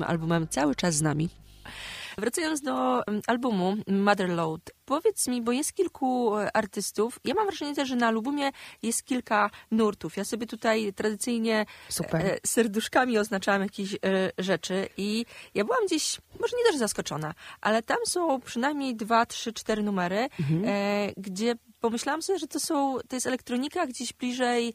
albumem 0.00 0.48
Cały 0.48 0.74
czas 0.74 0.94
z 0.94 1.02
nami. 1.02 1.28
Wracając 2.18 2.60
do 2.60 3.06
mm, 3.06 3.22
albumu 3.26 3.76
Motherload, 3.86 4.60
powiedz 4.84 5.28
mi, 5.28 5.42
bo 5.42 5.52
jest 5.52 5.72
kilku 5.72 6.36
e, 6.36 6.56
artystów. 6.56 7.20
Ja 7.24 7.34
mam 7.34 7.46
wrażenie 7.46 7.74
też, 7.74 7.88
że 7.88 7.96
na 7.96 8.06
albumie 8.06 8.50
jest 8.82 9.04
kilka 9.04 9.50
nurtów. 9.70 10.16
Ja 10.16 10.24
sobie 10.24 10.46
tutaj 10.46 10.92
tradycyjnie 10.92 11.66
Super. 11.88 12.26
e, 12.26 12.38
serduszkami 12.46 13.18
oznaczałam 13.18 13.62
jakieś 13.62 13.94
e, 13.94 13.98
rzeczy 14.38 14.88
i 14.96 15.26
ja 15.54 15.64
byłam 15.64 15.86
gdzieś, 15.86 16.20
może 16.40 16.56
nie 16.56 16.64
też 16.64 16.76
zaskoczona, 16.76 17.34
ale 17.60 17.82
tam 17.82 17.98
są 18.06 18.40
przynajmniej 18.40 18.96
dwa, 18.96 19.26
trzy, 19.26 19.52
cztery 19.52 19.82
numery, 19.82 20.28
e, 20.66 21.12
gdzie 21.16 21.54
pomyślałam 21.80 22.22
sobie, 22.22 22.38
że 22.38 22.46
to 22.46 22.60
są, 22.60 22.98
to 23.08 23.16
jest 23.16 23.26
elektronika 23.26 23.86
gdzieś 23.86 24.12
bliżej 24.12 24.74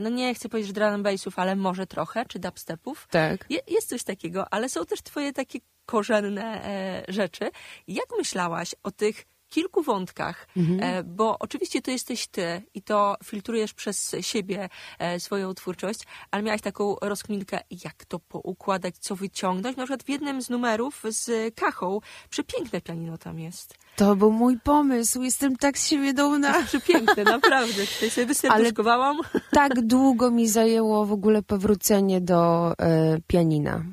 no 0.00 0.08
nie 0.10 0.34
chcę 0.34 0.48
powiedzieć, 0.48 0.68
że 0.68 0.72
drum 0.72 0.88
and 0.88 1.02
bassów, 1.02 1.38
ale 1.38 1.56
może 1.56 1.86
trochę, 1.86 2.26
czy 2.26 2.38
dubstepów. 2.38 3.08
Tak. 3.10 3.46
Je, 3.50 3.60
jest 3.68 3.88
coś 3.88 4.02
takiego, 4.02 4.54
ale 4.54 4.68
są 4.68 4.84
też 4.84 5.02
twoje 5.02 5.32
takie 5.32 5.58
korzenne 5.86 6.64
e, 6.64 7.04
rzeczy. 7.08 7.50
Jak 7.88 8.06
myślałaś 8.18 8.74
o 8.82 8.90
tych 8.90 9.24
kilku 9.48 9.82
wątkach, 9.82 10.48
e, 10.80 11.02
bo 11.02 11.38
oczywiście 11.38 11.82
to 11.82 11.90
jesteś 11.90 12.26
ty 12.26 12.62
i 12.74 12.82
to 12.82 13.16
filtrujesz 13.24 13.74
przez 13.74 14.16
siebie 14.20 14.68
e, 14.98 15.20
swoją 15.20 15.54
twórczość, 15.54 16.00
ale 16.30 16.42
miałaś 16.42 16.60
taką 16.60 16.96
rozkminkę, 17.02 17.60
jak 17.84 18.04
to 18.04 18.18
poukładać, 18.18 18.94
co 18.98 19.16
wyciągnąć. 19.16 19.76
Na 19.76 19.82
przykład 19.82 20.02
w 20.02 20.08
jednym 20.08 20.42
z 20.42 20.50
numerów 20.50 21.02
z 21.08 21.54
Kachą 21.54 22.00
przepiękne 22.30 22.80
pianino 22.80 23.18
tam 23.18 23.38
jest. 23.38 23.74
To 23.96 24.16
był 24.16 24.30
mój 24.32 24.58
pomysł. 24.58 25.22
Jestem 25.22 25.56
tak 25.56 25.78
z 25.78 25.88
siebie 25.88 26.14
dumna. 26.14 26.62
Przepiękne, 26.66 27.24
naprawdę. 27.24 27.86
Tutaj 27.86 28.10
sobie 28.10 28.26
wyserduszkowałam. 28.26 29.16
tak 29.50 29.86
długo 29.86 30.30
mi 30.30 30.48
zajęło 30.48 31.06
w 31.06 31.12
ogóle 31.12 31.42
powrócenie 31.42 32.20
do 32.20 32.72
e, 32.78 33.18
pianina. 33.26 33.84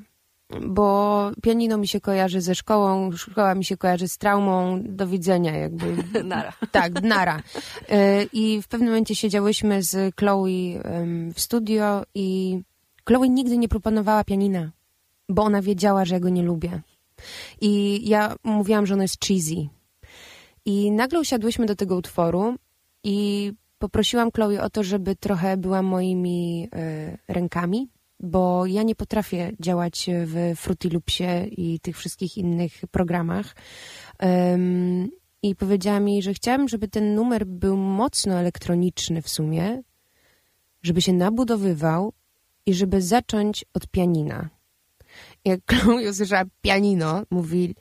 Bo 0.62 1.32
pianino 1.44 1.78
mi 1.78 1.88
się 1.88 2.02
kojarzy 2.02 2.42
ze 2.42 2.56
szkołą, 2.56 3.12
szkoła 3.12 3.56
mi 3.56 3.66
się 3.66 3.78
kojarzy 3.78 4.08
z 4.08 4.18
traumą, 4.18 4.82
do 4.84 5.08
widzenia 5.08 5.58
jakby. 5.58 5.86
Nara. 6.24 6.54
Tak, 6.72 7.04
nara. 7.04 7.42
E, 7.90 8.24
I 8.24 8.62
w 8.62 8.68
pewnym 8.68 8.90
momencie 8.90 9.16
siedziałyśmy 9.16 9.84
z 9.84 10.16
Chloe 10.16 10.82
w 11.34 11.42
studio 11.42 12.04
i 12.16 12.60
Chloe 13.08 13.30
nigdy 13.30 13.58
nie 13.58 13.68
proponowała 13.68 14.24
pianina, 14.24 14.72
bo 15.30 15.44
ona 15.44 15.62
wiedziała, 15.62 16.06
że 16.06 16.16
ja 16.16 16.20
go 16.20 16.30
nie 16.30 16.44
lubię. 16.44 16.82
I 17.62 18.02
ja 18.10 18.36
mówiłam, 18.44 18.86
że 18.86 18.94
ono 18.94 19.04
jest 19.04 19.26
cheesy. 19.26 19.68
I 20.66 20.92
nagle 20.92 21.20
usiadłyśmy 21.20 21.66
do 21.66 21.76
tego 21.76 21.96
utworu 21.96 22.56
i 23.04 23.52
poprosiłam 23.80 24.32
Chloe 24.32 24.62
o 24.62 24.70
to, 24.70 24.84
żeby 24.84 25.16
trochę 25.16 25.58
była 25.58 25.82
moimi 25.82 26.70
e, 26.74 27.18
rękami, 27.28 27.88
bo 28.20 28.66
ja 28.66 28.84
nie 28.84 28.96
potrafię 28.96 29.52
działać 29.60 30.10
w 30.26 30.54
Fruity 30.56 30.90
Loopsie 30.90 31.48
i 31.52 31.80
tych 31.80 31.98
wszystkich 31.98 32.38
innych 32.38 32.74
programach. 32.92 33.56
Em, 34.20 35.10
I 35.42 35.56
powiedziała 35.56 36.00
mi, 36.00 36.22
że 36.22 36.34
chciałabym, 36.34 36.68
żeby 36.68 36.88
ten 36.88 37.16
numer 37.16 37.46
był 37.46 37.78
mocno 37.78 38.36
elektroniczny 38.36 39.22
w 39.22 39.30
sumie, 39.30 39.82
żeby 40.84 41.02
się 41.02 41.14
nabudowywał 41.14 42.14
i 42.66 42.74
żeby 42.74 43.02
zacząć 43.02 43.66
od 43.74 43.88
pianina. 43.88 44.50
Jak 45.46 45.60
Chloe 45.70 46.10
usłyszała 46.10 46.44
pianino, 46.62 47.24
mówi, 47.30 47.76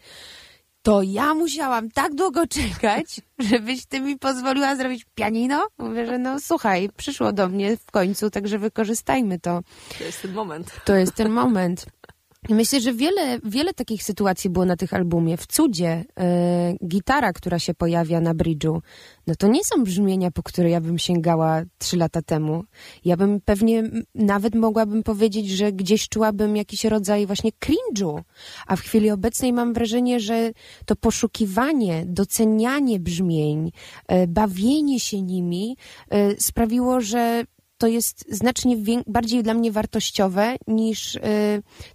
to 0.85 1.03
ja 1.03 1.35
musiałam 1.35 1.90
tak 1.90 2.14
długo 2.14 2.47
czekać, 2.47 3.20
żebyś 3.51 3.87
ty 3.87 4.01
mi 4.01 4.18
pozwoliła 4.18 4.77
zrobić 4.77 5.07
pianino? 5.14 5.66
Mówię, 5.79 6.07
że 6.07 6.18
no 6.18 6.40
słuchaj, 6.40 6.90
przyszło 6.97 7.33
do 7.33 7.49
mnie 7.49 7.77
w 7.77 7.90
końcu, 7.90 8.31
także 8.31 8.59
wykorzystajmy 8.59 9.40
to. 9.40 9.61
To 9.99 10.05
jest 10.05 10.23
ten 10.23 10.33
moment. 10.33 10.73
To 10.85 10.94
jest 10.94 11.14
ten 11.14 11.31
moment. 11.31 11.87
Myślę, 12.48 12.80
że 12.80 12.92
wiele, 12.92 13.38
wiele 13.44 13.74
takich 13.74 14.02
sytuacji 14.02 14.50
było 14.50 14.64
na 14.64 14.76
tych 14.76 14.94
albumie. 14.94 15.37
W 15.37 15.46
cudzie 15.46 16.04
e, 16.20 16.74
gitara, 16.87 17.33
która 17.33 17.59
się 17.59 17.74
pojawia 17.74 18.20
na 18.20 18.35
bridge'u, 18.35 18.80
no 19.26 19.35
to 19.35 19.48
nie 19.48 19.64
są 19.64 19.85
brzmienia, 19.85 20.30
po 20.30 20.42
które 20.42 20.70
ja 20.70 20.80
bym 20.80 20.98
sięgała 20.98 21.62
trzy 21.78 21.96
lata 21.96 22.22
temu. 22.22 22.64
Ja 23.04 23.16
bym 23.16 23.40
pewnie 23.40 23.83
nawet 24.14 24.54
mogłabym 24.54 25.02
powiedzieć, 25.02 25.48
że 25.48 25.72
gdzieś 25.72 26.09
czułabym 26.09 26.57
jakiś 26.57 26.85
rodzaj 26.85 27.26
właśnie 27.26 27.50
cringe'u. 27.50 28.22
A 28.66 28.76
w 28.76 28.80
chwili 28.80 29.11
obecnej 29.11 29.52
mam 29.52 29.72
wrażenie, 29.72 30.20
że 30.20 30.52
to 30.87 30.96
poszukiwanie, 30.96 32.04
docenianie 32.07 33.00
brzmień, 33.00 33.72
e, 34.09 34.26
bawienie 34.26 35.00
się 35.00 35.22
nimi 35.22 35.76
e, 36.11 36.40
sprawiło, 36.40 37.00
że 37.00 37.44
to 37.85 37.88
jest 37.88 38.25
znacznie 38.29 38.77
bardziej 39.07 39.42
dla 39.42 39.55
mnie 39.55 39.73
wartościowe 39.73 40.57
niż 40.66 41.14
y, 41.14 41.20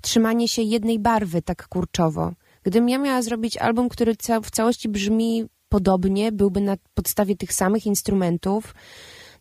trzymanie 0.01 0.47
się 0.47 0.61
jednej 0.61 0.99
barwy 0.99 1.41
tak 1.41 1.67
kurczowo. 1.67 2.33
Gdybym 2.63 2.89
ja 2.89 2.97
miała 2.97 3.21
zrobić 3.21 3.57
album, 3.57 3.89
który 3.89 4.15
ca- 4.15 4.41
w 4.41 4.51
całości 4.51 4.89
brzmi 4.89 5.45
podobnie, 5.69 6.31
byłby 6.31 6.61
na 6.61 6.75
podstawie 6.93 7.35
tych 7.35 7.53
samych 7.53 7.85
instrumentów, 7.85 8.75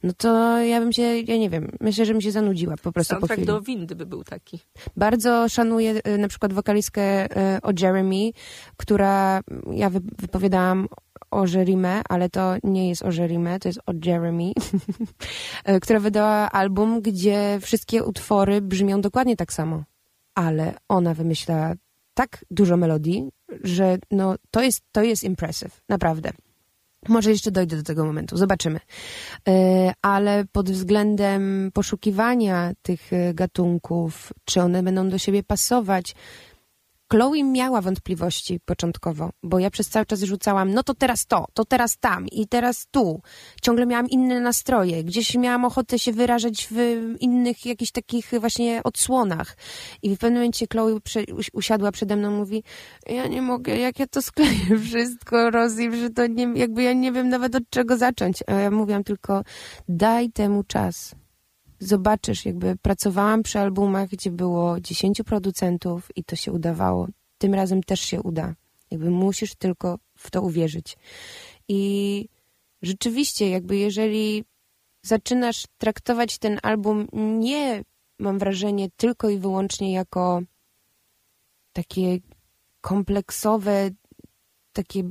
no 0.03 0.13
to 0.17 0.61
ja 0.63 0.81
bym 0.81 0.93
się, 0.93 1.03
ja 1.03 1.37
nie 1.37 1.51
wiem, 1.51 1.73
myślę, 1.81 2.05
że 2.05 2.13
bym 2.13 2.21
się 2.21 2.33
zanudziła 2.33 2.77
po 2.83 2.93
prostu 2.93 3.15
po 3.15 3.21
Soundtrack 3.21 3.33
chwili. 3.33 3.47
do 3.47 3.61
windy 3.61 3.97
by 3.97 4.07
był 4.07 4.25
taki. 4.25 4.59
Bardzo 4.97 5.49
szanuję 5.49 6.01
y, 6.09 6.19
na 6.19 6.29
przykład 6.29 6.53
wokalistkę 6.53 7.25
y, 7.57 7.63
o 7.63 7.73
Jeremy, 7.81 8.31
która 8.77 9.41
ja 9.73 9.91
wy, 9.91 10.01
wypowiadałam 10.19 10.89
o 11.31 11.47
Jerime, 11.47 12.03
ale 12.09 12.31
to 12.31 12.55
nie 12.65 12.89
jest 12.89 13.03
o 13.03 13.13
Jerime, 13.13 13.59
to 13.59 13.69
jest 13.69 13.81
o 13.87 13.93
Jeremy, 14.05 14.45
y, 15.69 15.81
która 15.81 16.01
wydała 16.01 16.51
album, 16.51 17.01
gdzie 17.01 17.59
wszystkie 17.63 18.05
utwory 18.05 18.61
brzmią 18.61 19.01
dokładnie 19.01 19.37
tak 19.37 19.53
samo. 19.53 19.85
Ale 20.35 20.75
ona 20.89 21.15
wymyśla 21.15 21.75
tak 22.15 22.45
dużo 22.51 22.77
melodii, 22.77 23.29
że 23.65 23.99
no, 24.11 24.35
to 24.51 24.63
jest, 24.63 24.83
to 24.93 25.03
jest 25.03 25.25
impressive, 25.25 25.81
naprawdę. 25.89 26.31
Może 27.09 27.31
jeszcze 27.31 27.51
dojdę 27.51 27.77
do 27.77 27.83
tego 27.83 28.05
momentu, 28.05 28.37
zobaczymy. 28.37 28.81
E, 29.49 29.93
Ale 30.03 30.45
pod 30.53 30.71
względem 30.71 31.71
poszukiwania 31.75 32.73
tych 32.83 33.13
e, 33.13 33.35
gatunków, 33.35 34.33
czy 34.45 34.61
one 34.61 34.83
będą 34.83 35.09
do 35.09 35.19
siebie 35.19 35.43
pasować, 35.43 36.15
Chloe 37.11 37.45
miała 37.45 37.81
wątpliwości 37.81 38.61
początkowo, 38.65 39.31
bo 39.43 39.59
ja 39.59 39.71
przez 39.71 39.89
cały 39.89 40.07
czas 40.07 40.23
rzucałam, 40.23 40.75
no 40.75 40.83
to 40.83 40.95
teraz 40.95 41.27
to, 41.27 41.47
to 41.55 41.65
teraz 41.65 41.99
tam 41.99 42.27
i 42.27 42.49
teraz 42.49 42.87
tu. 42.91 43.21
Ciągle 43.63 43.87
miałam 43.87 44.09
inne 44.09 44.41
nastroje, 44.41 45.05
gdzieś 45.05 45.35
miałam 45.35 45.65
ochotę 45.65 45.99
się 45.99 46.13
wyrażać 46.13 46.69
w 46.71 46.77
innych 47.21 47.67
jakichś 47.67 47.93
takich 47.93 48.31
właśnie 48.41 48.81
odsłonach. 48.85 49.57
I 50.03 50.17
w 50.17 50.19
pewnym 50.19 50.39
momencie 50.39 50.67
Chloe 50.73 51.01
usiadła 51.53 51.93
przede 51.93 52.17
mną 52.17 52.31
mówi, 52.31 52.65
ja 53.07 53.27
nie 53.27 53.43
mogę, 53.43 53.77
jak 53.77 53.99
ja 53.99 54.07
to 54.07 54.23
skleję 54.23 54.79
wszystko, 54.85 55.51
Rosie, 55.51 55.97
że 55.97 56.11
to 56.11 56.27
nie, 56.27 56.53
jakby 56.55 56.83
ja 56.83 56.93
nie 56.93 57.13
wiem 57.13 57.29
nawet 57.29 57.55
od 57.55 57.71
czego 57.71 57.97
zacząć. 57.97 58.43
A 58.47 58.53
ja 58.53 58.71
mówiłam 58.71 59.05
tylko, 59.05 59.43
daj 59.89 60.31
temu 60.31 60.65
czas. 60.65 61.15
Zobaczysz, 61.81 62.45
jakby 62.45 62.77
pracowałam 62.77 63.43
przy 63.43 63.59
albumach, 63.59 64.09
gdzie 64.09 64.31
było 64.31 64.81
10 64.81 65.23
producentów 65.27 66.11
i 66.17 66.25
to 66.25 66.37
się 66.37 66.53
udawało. 66.53 67.09
Tym 67.39 67.55
razem 67.55 67.83
też 67.83 68.01
się 68.01 68.23
uda. 68.23 68.55
Jakby 68.91 69.11
musisz 69.11 69.55
tylko 69.55 69.99
w 70.17 70.31
to 70.31 70.43
uwierzyć. 70.43 70.97
I 71.69 72.29
rzeczywiście, 72.83 73.51
jakby 73.51 73.77
jeżeli 73.77 74.45
zaczynasz 75.03 75.65
traktować 75.79 76.39
ten 76.39 76.59
album 76.63 77.09
nie, 77.39 77.85
mam 78.19 78.39
wrażenie, 78.39 78.89
tylko 78.97 79.31
i 79.31 79.39
wyłącznie 79.39 79.93
jako 79.93 80.43
takie 81.73 82.19
kompleksowe, 82.81 83.91
takie, 84.73 85.03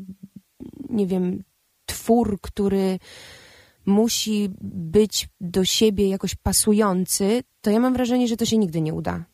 nie 0.89 1.08
wiem, 1.08 1.43
twór, 1.86 2.41
który 2.41 2.99
musi 3.88 4.50
być 4.62 5.30
do 5.41 5.65
siebie 5.65 6.10
jakoś 6.10 6.36
pasujący, 6.36 7.43
to 7.62 7.71
ja 7.71 7.80
mam 7.80 7.93
wrażenie, 7.93 8.28
że 8.28 8.38
to 8.38 8.45
się 8.45 8.58
nigdy 8.58 8.82
nie 8.82 8.93
uda. 8.93 9.26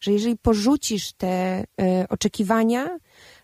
Że 0.00 0.12
jeżeli 0.12 0.36
porzucisz 0.36 1.12
te 1.12 1.64
e, 1.80 2.06
oczekiwania, 2.08 2.98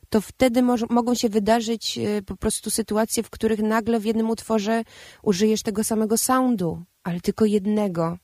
to 0.09 0.21
wtedy 0.21 0.63
moż, 0.63 0.85
mogą 0.91 1.15
się 1.15 1.29
wydarzyć 1.29 1.99
e, 1.99 2.23
po 2.23 2.37
prostu 2.37 2.71
sytuacje, 2.71 3.23
w 3.23 3.31
których 3.31 3.59
nagle 3.59 4.01
w 4.01 4.05
jednym 4.05 4.31
utworze 4.31 4.83
użyjesz 5.23 5.63
tego 5.63 5.85
samego 5.85 6.19
soundu, 6.19 6.83
ale 7.03 7.21
tylko 7.21 7.45
jednego. 7.45 8.19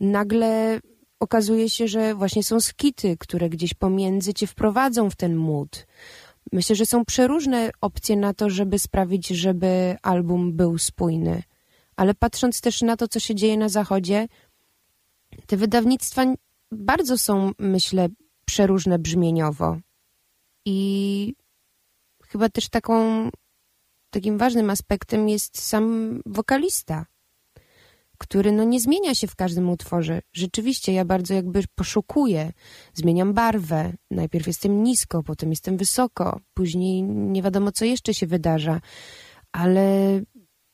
Nagle 0.00 0.80
okazuje 1.20 1.70
się, 1.70 1.88
że 1.88 2.14
właśnie 2.14 2.42
są 2.42 2.60
skity, 2.60 3.16
które 3.18 3.48
gdzieś 3.48 3.74
pomiędzy 3.74 4.34
cię 4.34 4.46
wprowadzą 4.46 5.10
w 5.10 5.16
ten 5.16 5.36
mood. 5.36 5.86
Myślę, 6.52 6.76
że 6.76 6.86
są 6.86 7.04
przeróżne 7.04 7.70
opcje 7.80 8.16
na 8.16 8.34
to, 8.34 8.50
żeby 8.50 8.78
sprawić, 8.78 9.28
żeby 9.28 9.96
album 10.02 10.52
był 10.52 10.78
spójny. 10.78 11.42
Ale 11.96 12.14
patrząc 12.14 12.60
też 12.60 12.82
na 12.82 12.96
to, 12.96 13.08
co 13.08 13.20
się 13.20 13.34
dzieje 13.34 13.56
na 13.56 13.68
zachodzie, 13.68 14.28
te 15.46 15.56
wydawnictwa 15.56 16.34
bardzo 16.72 17.18
są, 17.18 17.52
myślę, 17.58 18.08
przeróżne 18.44 18.98
brzmieniowo. 18.98 19.78
I 20.64 21.34
chyba 22.26 22.48
też 22.48 22.68
taką, 22.68 23.28
takim 24.10 24.38
ważnym 24.38 24.70
aspektem 24.70 25.28
jest 25.28 25.60
sam 25.60 26.20
wokalista. 26.26 27.06
Który 28.18 28.52
no 28.52 28.64
nie 28.64 28.80
zmienia 28.80 29.14
się 29.14 29.26
w 29.26 29.36
każdym 29.36 29.70
utworze. 29.70 30.20
Rzeczywiście 30.32 30.92
ja 30.92 31.04
bardzo 31.04 31.34
jakby 31.34 31.60
poszukuję, 31.74 32.52
zmieniam 32.94 33.34
barwę. 33.34 33.92
Najpierw 34.10 34.46
jestem 34.46 34.82
nisko, 34.82 35.22
potem 35.22 35.50
jestem 35.50 35.76
wysoko, 35.76 36.40
później 36.54 37.02
nie 37.02 37.42
wiadomo 37.42 37.72
co 37.72 37.84
jeszcze 37.84 38.14
się 38.14 38.26
wydarza, 38.26 38.80
ale 39.52 40.20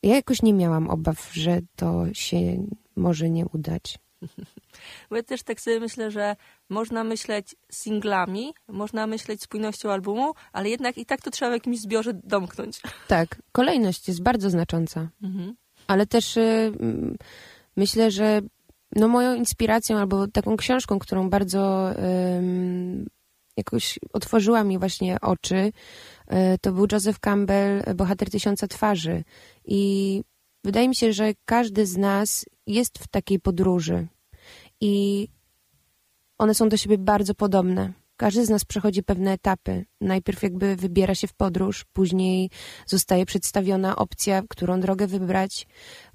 ja 0.03 0.15
jakoś 0.15 0.43
nie 0.43 0.55
miałam 0.55 0.91
obaw, 0.91 1.31
że 1.33 1.61
to 1.77 2.05
się 2.13 2.67
może 2.97 3.31
nie 3.31 3.47
udać. 3.47 3.99
Bo 5.11 5.17
ja 5.17 5.23
też 5.23 5.43
tak 5.43 5.61
sobie 5.61 5.81
myślę, 5.81 6.11
że 6.11 6.37
można 6.69 7.05
myśleć 7.05 7.57
singlami, 7.73 8.55
można 8.69 9.07
myśleć 9.07 9.43
spójnością 9.43 9.91
albumu, 9.91 10.35
ale 10.53 10.69
jednak 10.69 10.99
i 10.99 11.07
tak 11.07 11.23
to 11.23 11.31
trzeba 11.31 11.51
w 11.51 11.55
jakimś 11.55 11.81
zbiorze 11.81 12.15
domknąć. 12.15 12.81
Tak, 13.09 13.43
kolejność 13.53 14.09
jest 14.09 14.23
bardzo 14.23 14.51
znacząca. 14.51 15.09
Mhm. 15.23 15.55
Ale 15.87 16.07
też 16.07 16.37
y, 16.37 16.73
myślę, 17.77 18.11
że 18.11 18.41
no 18.97 19.09
moją 19.09 19.35
inspiracją 19.35 19.99
albo 19.99 20.29
taką 20.29 20.57
książką, 20.57 20.99
którą 20.99 21.31
bardzo 21.31 21.91
jakoś 23.57 23.99
otworzyła 24.13 24.65
mi 24.65 24.79
właśnie 24.79 25.21
oczy, 25.21 25.57
y, 25.57 25.73
to 26.61 26.73
był 26.73 26.87
Joseph 26.93 27.21
Campbell, 27.21 27.83
Bohater 27.95 28.31
Tysiąca 28.31 28.69
Twarzy. 28.69 29.25
I 29.65 30.23
wydaje 30.65 30.89
mi 30.89 30.97
się, 30.97 31.13
że 31.13 31.33
każdy 31.45 31.87
z 31.87 31.97
nas 31.97 32.47
jest 32.67 32.99
w 32.99 33.09
takiej 33.09 33.41
podróży 33.41 34.07
i 34.81 35.29
one 36.39 36.55
są 36.55 36.69
do 36.69 36.77
siebie 36.77 36.99
bardzo 36.99 37.35
podobne. 37.35 37.93
Każdy 38.17 38.47
z 38.47 38.51
nas 38.51 38.65
przechodzi 38.65 39.03
pewne 39.03 39.33
etapy. 39.33 39.85
Najpierw 40.01 40.43
jakby 40.43 40.77
wybiera 40.77 41.15
się 41.15 41.27
w 41.27 41.35
podróż, 41.35 41.85
później 41.93 42.51
zostaje 42.87 43.27
przedstawiona 43.27 43.97
opcja, 43.97 44.43
którą 44.49 44.81
drogę 44.81 45.07
wybrać. 45.07 45.67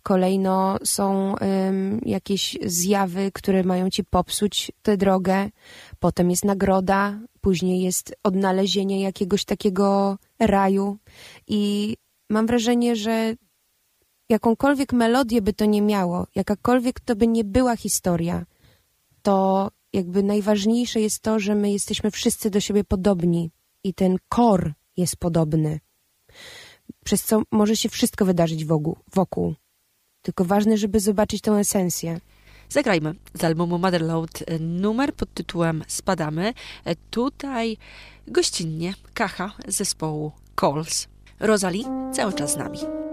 Kolejno 0.04 0.78
są 0.84 1.36
jakieś 2.06 2.58
zjawy, 2.66 3.32
które 3.34 3.64
mają 3.64 3.90
ci 3.90 4.04
popsuć 4.04 4.72
tę 4.82 4.98
drogę. 4.98 5.50
Potem 6.00 6.30
jest 6.30 6.46
nagroda, 6.46 7.20
później 7.42 7.82
jest 7.82 8.16
odnalezienie 8.24 9.02
jakiegoś 9.02 9.46
takiego 9.46 10.18
raju. 10.40 10.98
I 11.48 11.96
mam 12.30 12.48
wrażenie, 12.48 12.96
że 12.96 13.34
jakąkolwiek 14.30 14.94
melodię 14.94 15.42
by 15.42 15.54
to 15.54 15.66
nie 15.66 15.82
miało, 15.82 16.28
jakakolwiek 16.36 17.00
to 17.00 17.16
by 17.16 17.28
nie 17.28 17.44
była 17.44 17.76
historia, 17.76 18.46
to 19.22 19.68
jakby 19.94 20.24
najważniejsze 20.24 21.00
jest 21.00 21.20
to, 21.20 21.40
że 21.40 21.56
my 21.56 21.72
jesteśmy 21.72 22.12
wszyscy 22.12 22.50
do 22.50 22.60
siebie 22.60 22.84
podobni 22.84 23.52
i 23.84 23.94
ten 23.94 24.18
kor 24.30 24.74
jest 24.98 25.16
podobny. 25.16 25.80
Przez 27.06 27.24
co 27.24 27.42
może 27.52 27.76
się 27.76 27.90
wszystko 27.90 28.26
wydarzyć 28.26 28.66
wokół. 28.66 28.98
wokół. 29.14 29.56
Tylko 30.22 30.46
ważne, 30.46 30.78
żeby 30.78 31.00
zobaczyć 31.00 31.42
tę 31.42 31.52
esencję. 31.52 32.20
Zagrajmy 32.70 33.16
z 33.34 33.44
albumu 33.44 33.78
Motherload 33.78 34.44
numer 34.60 35.14
pod 35.14 35.34
tytułem 35.34 35.84
Spadamy. 35.88 36.54
Tutaj 37.10 37.78
gościnnie 38.28 38.94
Kacha 39.14 39.52
zespołu 39.68 40.32
Calls. 40.60 41.08
Rosalie 41.40 42.12
cały 42.14 42.34
czas 42.34 42.54
z 42.54 42.58
nami. 42.58 43.09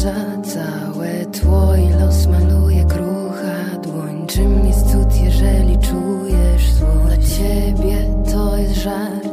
Zdobiła 0.00 0.12
ją 0.12 0.44
za 0.44 0.50
całe 0.54 1.26
tło 1.26 1.76
i 1.76 1.90
los 2.00 2.26
maluje 2.26 2.84
krucha 2.84 3.76
dłoń. 3.82 4.26
Czym 4.26 4.66
jest 4.66 4.86
cud, 4.92 5.22
jeżeli 5.24 5.78
czujesz 5.78 6.72
zło? 6.72 6.88
Dla 7.06 7.16
ciebie 7.16 7.96
to 8.32 8.56
jest 8.56 8.74
żart, 8.74 9.29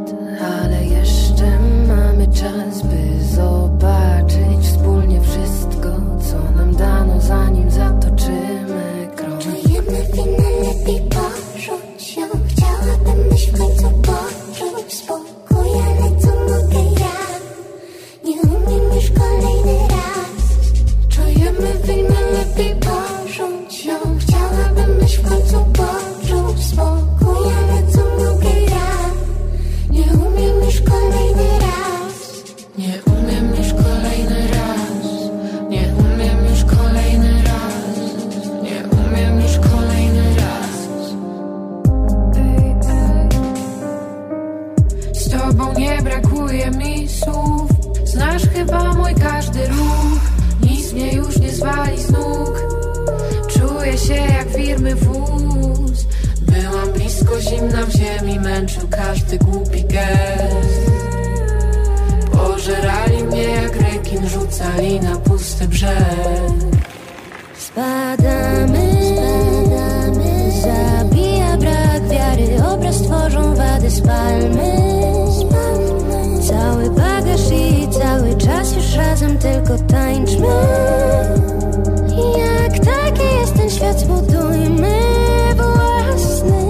czas 78.57 78.75
już 78.75 78.95
razem 78.95 79.37
tylko 79.37 79.77
tańczmy. 79.77 80.47
Jak 82.37 82.85
taki 82.85 83.23
jest 83.39 83.53
ten 83.53 83.69
świat 83.69 83.99
zbudujmy 83.99 84.99
własny 85.55 86.61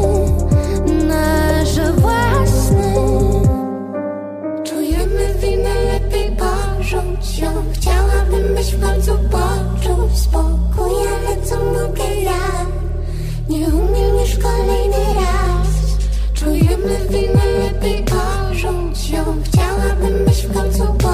Nasz 1.08 1.92
własny. 1.96 2.94
Czujemy 4.64 5.34
winę, 5.42 5.74
lepiej 5.94 6.32
porzuć 6.32 7.40
ją. 7.40 7.50
Chciałabym, 7.74 8.56
byś 8.56 8.76
w 8.76 8.82
końcu 8.82 9.12
poczuł 9.12 10.10
spokój. 10.16 10.92
Ale 11.08 11.42
co 11.42 11.56
mogę 11.56 12.16
ja? 12.24 12.66
Nie 13.50 13.68
umiem 13.68 14.18
już 14.22 14.36
kolejny 14.36 15.14
raz. 15.16 15.68
Czujemy 16.34 16.98
winę, 17.10 17.46
lepiej 17.64 18.04
porzuć 18.04 19.10
ją. 19.10 19.24
Chciałabym, 19.46 20.26
byś 20.26 20.46
w 20.46 20.54
końcu 20.54 20.86
poczuł 20.86 21.07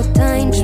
razem 0.00 0.50
tylko 0.50 0.59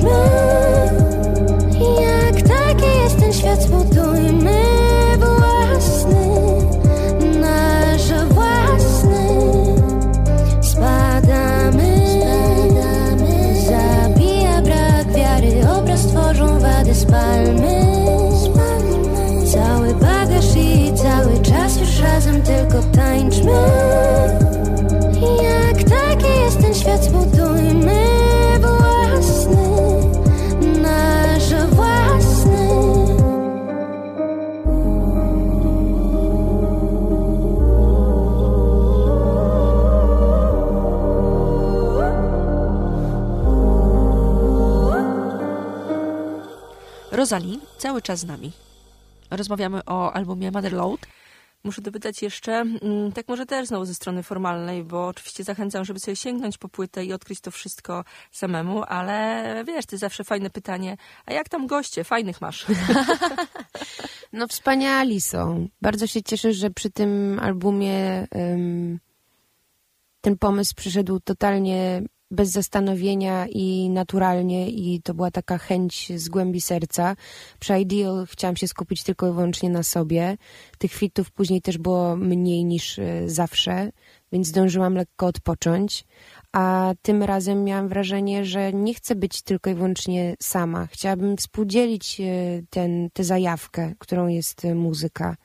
Rosalie 47.27 47.57
cały 47.77 48.01
czas 48.01 48.19
z 48.19 48.25
nami. 48.25 48.51
Rozmawiamy 49.31 49.85
o 49.85 50.13
albumie 50.13 50.51
Motherload. 50.51 50.99
Muszę 51.63 51.81
dopytać 51.81 52.21
jeszcze, 52.21 52.53
mm, 52.53 53.11
tak 53.11 53.27
może 53.27 53.45
też 53.45 53.67
znowu 53.67 53.85
ze 53.85 53.95
strony 53.95 54.23
formalnej, 54.23 54.83
bo 54.83 55.07
oczywiście 55.07 55.43
zachęcam, 55.43 55.85
żeby 55.85 55.99
sobie 55.99 56.15
sięgnąć 56.15 56.57
po 56.57 56.69
płytę 56.69 57.05
i 57.05 57.13
odkryć 57.13 57.41
to 57.41 57.51
wszystko 57.51 58.03
samemu, 58.31 58.83
ale 58.83 59.63
wiesz, 59.67 59.85
ty 59.85 59.97
zawsze 59.97 60.23
fajne 60.23 60.49
pytanie, 60.49 60.97
a 61.25 61.33
jak 61.33 61.49
tam 61.49 61.67
goście? 61.67 62.03
Fajnych 62.03 62.41
masz. 62.41 62.65
No 64.33 64.47
wspaniali 64.47 65.21
są. 65.21 65.67
Bardzo 65.81 66.07
się 66.07 66.23
cieszę, 66.23 66.53
że 66.53 66.69
przy 66.69 66.89
tym 66.89 67.39
albumie 67.39 68.27
ym, 68.35 68.99
ten 70.21 70.37
pomysł 70.37 70.73
przyszedł 70.75 71.19
totalnie 71.19 72.01
bez 72.31 72.49
zastanowienia 72.49 73.47
i 73.47 73.89
naturalnie 73.89 74.69
i 74.69 75.01
to 75.01 75.13
była 75.13 75.31
taka 75.31 75.57
chęć 75.57 76.11
z 76.15 76.29
głębi 76.29 76.61
serca. 76.61 77.15
Przy 77.59 77.79
Ideal 77.79 78.25
chciałam 78.29 78.55
się 78.55 78.67
skupić 78.67 79.03
tylko 79.03 79.27
i 79.27 79.31
wyłącznie 79.31 79.69
na 79.69 79.83
sobie. 79.83 80.37
Tych 80.77 80.93
fitów 80.93 81.31
później 81.31 81.61
też 81.61 81.77
było 81.77 82.15
mniej 82.15 82.65
niż 82.65 82.97
y, 82.97 83.23
zawsze, 83.25 83.91
więc 84.31 84.47
zdążyłam 84.47 84.93
lekko 84.93 85.25
odpocząć. 85.25 86.05
A 86.51 86.93
tym 87.01 87.23
razem 87.23 87.63
miałam 87.63 87.87
wrażenie, 87.87 88.45
że 88.45 88.73
nie 88.73 88.93
chcę 88.93 89.15
być 89.15 89.41
tylko 89.41 89.69
i 89.69 89.73
wyłącznie 89.73 90.35
sama. 90.41 90.87
Chciałabym 90.87 91.37
współdzielić 91.37 92.21
y, 92.21 92.65
ten, 92.69 93.09
tę 93.13 93.23
zajawkę, 93.23 93.93
którą 93.99 94.27
jest 94.27 94.65
y, 94.65 94.75
muzyka. 94.75 95.37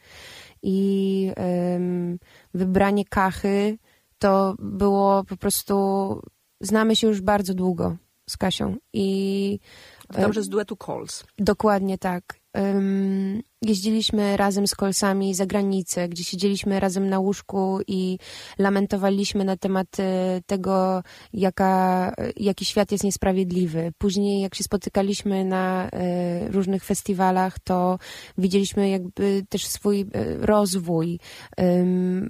I 0.62 1.31
ym, 1.75 2.18
wybranie 2.55 3.05
Kachy 3.05 3.79
to 4.18 4.55
było 4.59 5.25
po 5.25 5.37
prostu 5.37 5.75
znamy 6.62 6.96
się 6.96 7.07
już 7.07 7.20
bardzo 7.20 7.55
długo 7.55 7.96
z 8.31 8.37
Kasią 8.37 8.77
i 8.92 9.59
Dobrze 10.20 10.42
z 10.42 10.48
duetu 10.48 10.77
Calls. 10.77 11.25
dokładnie 11.38 11.98
tak. 11.98 12.42
Ym, 12.59 13.42
jeździliśmy 13.62 14.37
razem 14.37 14.66
z 14.66 14.75
kolsami 14.75 15.35
za 15.35 15.46
granicę, 15.46 16.09
gdzie 16.09 16.25
siedzieliśmy 16.25 16.81
razem 16.81 17.09
na 17.09 17.18
łóżku 17.18 17.81
i 17.87 18.18
lamentowaliśmy 18.59 19.44
na 19.44 19.57
temat 19.57 20.01
e, 20.01 20.40
tego, 20.46 21.03
jaka, 21.33 22.12
jaki 22.37 22.64
świat 22.64 22.92
jest 22.92 23.05
niesprawiedliwy. 23.05 23.92
Później, 23.98 24.40
jak 24.40 24.55
się 24.55 24.64
spotykaliśmy 24.64 25.44
na 25.44 25.88
e, 25.92 26.48
różnych 26.48 26.85
festiwalach, 26.85 27.59
to 27.59 27.98
widzieliśmy 28.38 28.88
jakby 28.88 29.42
też 29.48 29.66
swój 29.66 30.01
e, 30.01 30.07
rozwój. 30.46 31.20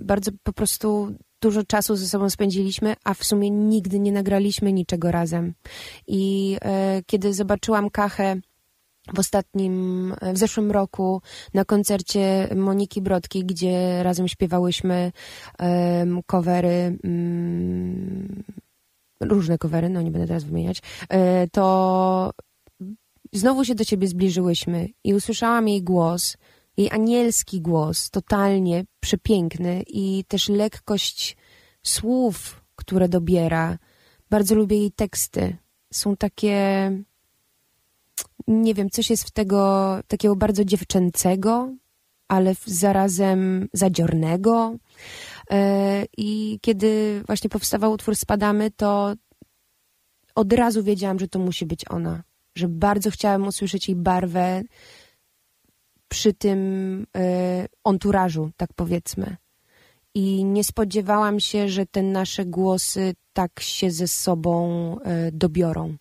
Bardzo 0.00 0.30
po 0.42 0.52
prostu 0.52 1.14
dużo 1.42 1.64
czasu 1.64 1.96
ze 1.96 2.08
sobą 2.08 2.30
spędziliśmy, 2.30 2.94
a 3.04 3.14
w 3.14 3.24
sumie 3.24 3.50
nigdy 3.50 4.00
nie 4.00 4.12
nagraliśmy 4.12 4.72
niczego 4.72 5.10
razem. 5.10 5.54
I 6.06 6.56
e, 6.62 7.02
kiedy 7.06 7.34
zobaczyłam 7.34 7.90
Kachę 7.90 8.36
w 9.14 9.18
ostatnim, 9.18 10.14
w 10.32 10.38
zeszłym 10.38 10.70
roku 10.70 11.22
na 11.54 11.64
koncercie 11.64 12.48
Moniki 12.56 13.02
Brodki, 13.02 13.44
gdzie 13.44 14.02
razem 14.02 14.28
śpiewałyśmy 14.28 15.12
um, 15.58 16.22
covery, 16.26 16.98
mm, 17.04 18.42
różne 19.20 19.58
covery, 19.58 19.88
no 19.88 20.02
nie 20.02 20.10
będę 20.10 20.26
teraz 20.26 20.44
wymieniać, 20.44 20.82
e, 21.08 21.48
to 21.48 22.30
znowu 23.32 23.64
się 23.64 23.74
do 23.74 23.84
ciebie 23.84 24.08
zbliżyłyśmy 24.08 24.88
i 25.04 25.14
usłyszałam 25.14 25.68
jej 25.68 25.82
głos, 25.82 26.36
jej 26.76 26.90
anielski 26.90 27.60
głos, 27.60 28.10
totalnie 28.10 28.84
przepiękny 29.00 29.82
i 29.86 30.24
też 30.28 30.48
lekkość 30.48 31.36
słów, 31.82 32.64
które 32.76 33.08
dobiera. 33.08 33.78
Bardzo 34.30 34.54
lubię 34.54 34.76
jej 34.76 34.92
teksty. 34.92 35.56
Są 35.92 36.16
takie, 36.16 36.90
nie 38.46 38.74
wiem, 38.74 38.90
coś 38.90 39.10
jest 39.10 39.24
w 39.24 39.30
tego 39.30 39.98
takiego 40.06 40.36
bardzo 40.36 40.64
dziewczęcego, 40.64 41.74
ale 42.28 42.54
zarazem 42.66 43.68
zadziornego. 43.72 44.74
E, 45.50 46.04
I 46.16 46.58
kiedy 46.62 47.22
właśnie 47.26 47.50
powstawał 47.50 47.92
utwór 47.92 48.16
Spadamy, 48.16 48.70
to 48.70 49.14
od 50.34 50.52
razu 50.52 50.82
wiedziałam, 50.82 51.18
że 51.18 51.28
to 51.28 51.38
musi 51.38 51.66
być 51.66 51.90
ona. 51.90 52.22
Że 52.54 52.68
bardzo 52.68 53.10
chciałam 53.10 53.46
usłyszeć 53.46 53.88
jej 53.88 53.96
barwę, 53.96 54.62
przy 56.12 56.34
tym 56.34 56.60
y, 57.02 57.68
onturażu, 57.84 58.50
tak 58.56 58.70
powiedzmy. 58.76 59.36
I 60.14 60.44
nie 60.44 60.64
spodziewałam 60.64 61.40
się, 61.40 61.68
że 61.68 61.86
te 61.86 62.02
nasze 62.02 62.44
głosy 62.44 63.14
tak 63.32 63.60
się 63.60 63.90
ze 63.90 64.08
sobą 64.08 64.96
y, 64.98 65.32
dobiorą 65.32 65.96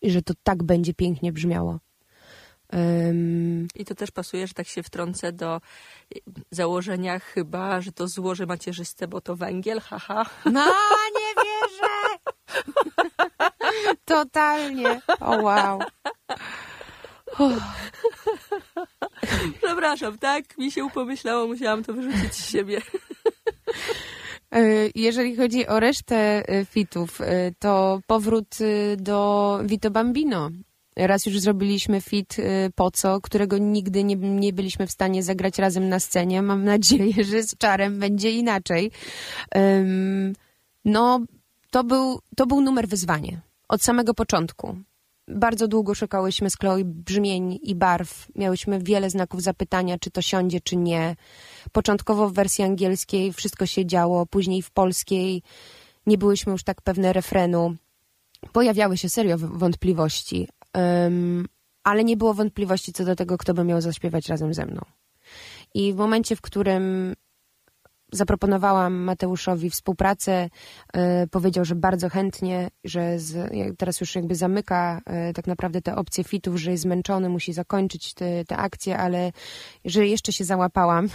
i 0.00 0.10
że 0.10 0.22
to 0.22 0.34
tak 0.42 0.62
będzie 0.62 0.94
pięknie 0.94 1.32
brzmiało. 1.32 1.78
Um, 2.72 3.68
I 3.74 3.84
to 3.84 3.94
też 3.94 4.10
pasuje, 4.10 4.46
że 4.46 4.54
tak 4.54 4.66
się 4.66 4.82
wtrącę 4.82 5.32
do 5.32 5.60
założenia 6.50 7.18
chyba, 7.18 7.80
że 7.80 7.92
to 7.92 8.08
złoże 8.08 8.46
macierzyste, 8.46 9.08
bo 9.08 9.20
to 9.20 9.36
węgiel, 9.36 9.80
haha. 9.80 10.26
No, 10.44 10.66
nie 11.18 11.42
wierzę! 11.44 12.18
Totalnie. 14.04 15.00
O, 15.20 15.36
wow. 15.36 15.80
Przepraszam, 19.62 20.18
tak 20.18 20.58
mi 20.58 20.72
się 20.72 20.84
upomyślało, 20.84 21.46
musiałam 21.46 21.84
to 21.84 21.92
wyrzucić 21.92 22.34
z 22.34 22.50
siebie. 22.50 22.82
E, 24.52 24.88
jeżeli 24.94 25.36
chodzi 25.36 25.66
o 25.66 25.80
resztę 25.80 26.48
e, 26.48 26.64
fitów, 26.64 27.20
e, 27.20 27.52
to 27.58 28.00
powrót 28.06 28.58
do 28.96 29.60
Vito 29.64 29.90
Bambino. 29.90 30.50
Raz 30.96 31.26
już 31.26 31.40
zrobiliśmy 31.40 32.00
fit 32.00 32.36
po 32.74 32.90
co, 32.90 33.20
którego 33.20 33.58
nigdy 33.58 34.04
nie, 34.04 34.16
nie 34.16 34.52
byliśmy 34.52 34.86
w 34.86 34.90
stanie 34.90 35.22
zagrać 35.22 35.58
razem 35.58 35.88
na 35.88 36.00
scenie. 36.00 36.42
Mam 36.42 36.64
nadzieję, 36.64 37.24
że 37.24 37.42
z 37.42 37.56
czarem 37.56 37.98
będzie 37.98 38.30
inaczej. 38.30 38.90
No, 40.84 41.20
to 41.70 41.84
był, 41.84 42.20
to 42.36 42.46
był 42.46 42.60
numer 42.60 42.88
wyzwanie. 42.88 43.40
Od 43.68 43.82
samego 43.82 44.14
początku. 44.14 44.76
Bardzo 45.28 45.68
długo 45.68 45.94
szukałyśmy 45.94 46.50
z 46.50 46.56
Chloe 46.56 46.84
brzmień 46.84 47.58
i 47.62 47.74
barw. 47.74 48.26
Miałyśmy 48.34 48.78
wiele 48.78 49.10
znaków 49.10 49.42
zapytania, 49.42 49.98
czy 49.98 50.10
to 50.10 50.22
siądzie, 50.22 50.60
czy 50.60 50.76
nie. 50.76 51.16
Początkowo 51.72 52.28
w 52.28 52.32
wersji 52.32 52.64
angielskiej 52.64 53.32
wszystko 53.32 53.66
się 53.66 53.86
działo, 53.86 54.26
później 54.26 54.62
w 54.62 54.70
polskiej 54.70 55.42
nie 56.06 56.18
byłyśmy 56.18 56.52
już 56.52 56.62
tak 56.62 56.82
pewne 56.82 57.12
refrenu. 57.12 57.74
Pojawiały 58.52 58.98
się 58.98 59.08
serio 59.08 59.36
wątpliwości, 59.38 60.48
um, 60.74 61.46
ale 61.84 62.04
nie 62.04 62.16
było 62.16 62.34
wątpliwości 62.34 62.92
co 62.92 63.04
do 63.04 63.16
tego, 63.16 63.38
kto 63.38 63.54
by 63.54 63.64
miał 63.64 63.80
zaśpiewać 63.80 64.28
razem 64.28 64.54
ze 64.54 64.66
mną. 64.66 64.80
I 65.74 65.92
w 65.92 65.96
momencie, 65.96 66.36
w 66.36 66.40
którym 66.40 67.14
zaproponowałam 68.12 68.94
Mateuszowi 68.94 69.70
współpracę, 69.70 70.48
e, 70.92 71.26
powiedział, 71.26 71.64
że 71.64 71.74
bardzo 71.74 72.08
chętnie, 72.08 72.70
że 72.84 73.18
z, 73.18 73.52
teraz 73.78 74.00
już 74.00 74.14
jakby 74.14 74.34
zamyka 74.34 75.00
e, 75.06 75.32
tak 75.32 75.46
naprawdę 75.46 75.82
te 75.82 75.96
opcje 75.96 76.24
fitów, 76.24 76.56
że 76.56 76.70
jest 76.70 76.82
zmęczony, 76.82 77.28
musi 77.28 77.52
zakończyć 77.52 78.14
te, 78.14 78.44
te 78.44 78.56
akcje, 78.56 78.98
ale 78.98 79.32
że 79.84 80.06
jeszcze 80.06 80.32
się 80.32 80.44
załapałam. 80.44 81.08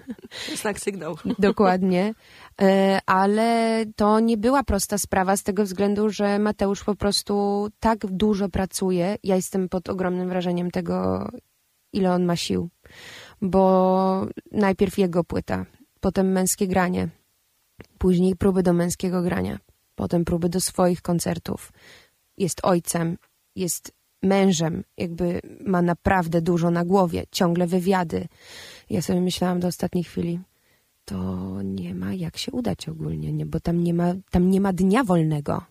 Znak 0.62 0.80
sygnał. 0.80 1.16
Dokładnie. 1.38 2.14
E, 2.62 2.98
ale 3.06 3.84
to 3.96 4.20
nie 4.20 4.36
była 4.36 4.62
prosta 4.62 4.98
sprawa 4.98 5.36
z 5.36 5.42
tego 5.42 5.64
względu, 5.64 6.10
że 6.10 6.38
Mateusz 6.38 6.84
po 6.84 6.94
prostu 6.94 7.68
tak 7.80 8.06
dużo 8.06 8.48
pracuje. 8.48 9.16
Ja 9.22 9.36
jestem 9.36 9.68
pod 9.68 9.88
ogromnym 9.88 10.28
wrażeniem 10.28 10.70
tego, 10.70 11.28
ile 11.92 12.12
on 12.12 12.24
ma 12.24 12.36
sił. 12.36 12.68
Bo 13.42 14.26
najpierw 14.52 14.98
jego 14.98 15.24
płyta, 15.24 15.66
potem 16.02 16.32
męskie 16.32 16.66
granie, 16.66 17.08
później 17.98 18.36
próby 18.36 18.62
do 18.62 18.72
męskiego 18.72 19.22
grania, 19.22 19.58
potem 19.94 20.24
próby 20.24 20.48
do 20.48 20.60
swoich 20.60 21.02
koncertów. 21.02 21.72
Jest 22.38 22.60
ojcem, 22.62 23.18
jest 23.56 23.92
mężem, 24.22 24.84
jakby 24.96 25.40
ma 25.60 25.82
naprawdę 25.82 26.42
dużo 26.42 26.70
na 26.70 26.84
głowie, 26.84 27.24
ciągle 27.30 27.66
wywiady. 27.66 28.28
Ja 28.90 29.02
sobie 29.02 29.20
myślałam 29.20 29.60
do 29.60 29.68
ostatniej 29.68 30.04
chwili, 30.04 30.40
to 31.04 31.58
nie 31.62 31.94
ma 31.94 32.14
jak 32.14 32.36
się 32.36 32.52
udać 32.52 32.88
ogólnie, 32.88 33.32
nie? 33.32 33.46
bo 33.46 33.60
tam 33.60 33.84
nie, 33.84 33.94
ma, 33.94 34.14
tam 34.30 34.50
nie 34.50 34.60
ma 34.60 34.72
dnia 34.72 35.04
wolnego. 35.04 35.64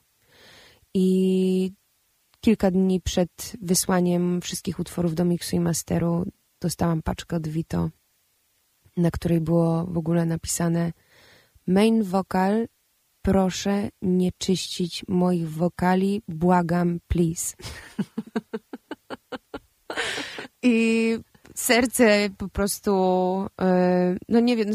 I 0.94 1.72
kilka 2.42 2.72
dni 2.72 3.02
przed 3.02 3.54
wysłaniem 3.62 4.42
wszystkich 4.42 4.80
utworów 4.80 5.16
do 5.16 5.26
miksu 5.26 5.56
i 5.56 5.60
masteru 5.60 6.26
dostałam 6.62 7.02
paczkę 7.02 7.36
od 7.36 7.48
Vito 7.48 7.90
na 8.98 9.12
której 9.12 9.42
było 9.42 9.86
w 9.86 9.98
ogóle 9.98 10.26
napisane 10.26 10.94
main 11.68 12.04
vocal, 12.04 12.68
proszę 13.22 13.90
nie 14.02 14.32
czyścić 14.38 15.06
moich 15.08 15.50
wokali, 15.50 16.22
błagam, 16.28 17.00
please. 17.08 17.56
I 20.64 21.18
serce 21.56 22.30
po 22.38 22.50
prostu, 22.50 22.92
e, 23.62 24.16
no 24.30 24.40
nie 24.40 24.58
wiem, 24.58 24.70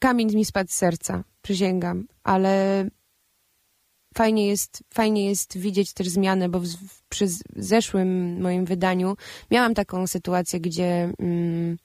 kamień 0.00 0.34
mi 0.34 0.44
spadł 0.44 0.70
z 0.70 0.74
serca, 0.74 1.24
przysięgam, 1.42 2.06
ale 2.24 2.86
fajnie 4.16 4.46
jest, 4.46 4.82
fajnie 4.94 5.28
jest 5.28 5.58
widzieć 5.58 5.92
też 5.92 6.08
zmianę, 6.08 6.48
bo 6.48 6.60
w, 6.60 7.02
przy 7.08 7.26
zeszłym 7.56 8.40
moim 8.40 8.64
wydaniu 8.64 9.16
miałam 9.50 9.74
taką 9.74 10.06
sytuację, 10.06 10.60
gdzie 10.60 11.12
mm, 11.18 11.76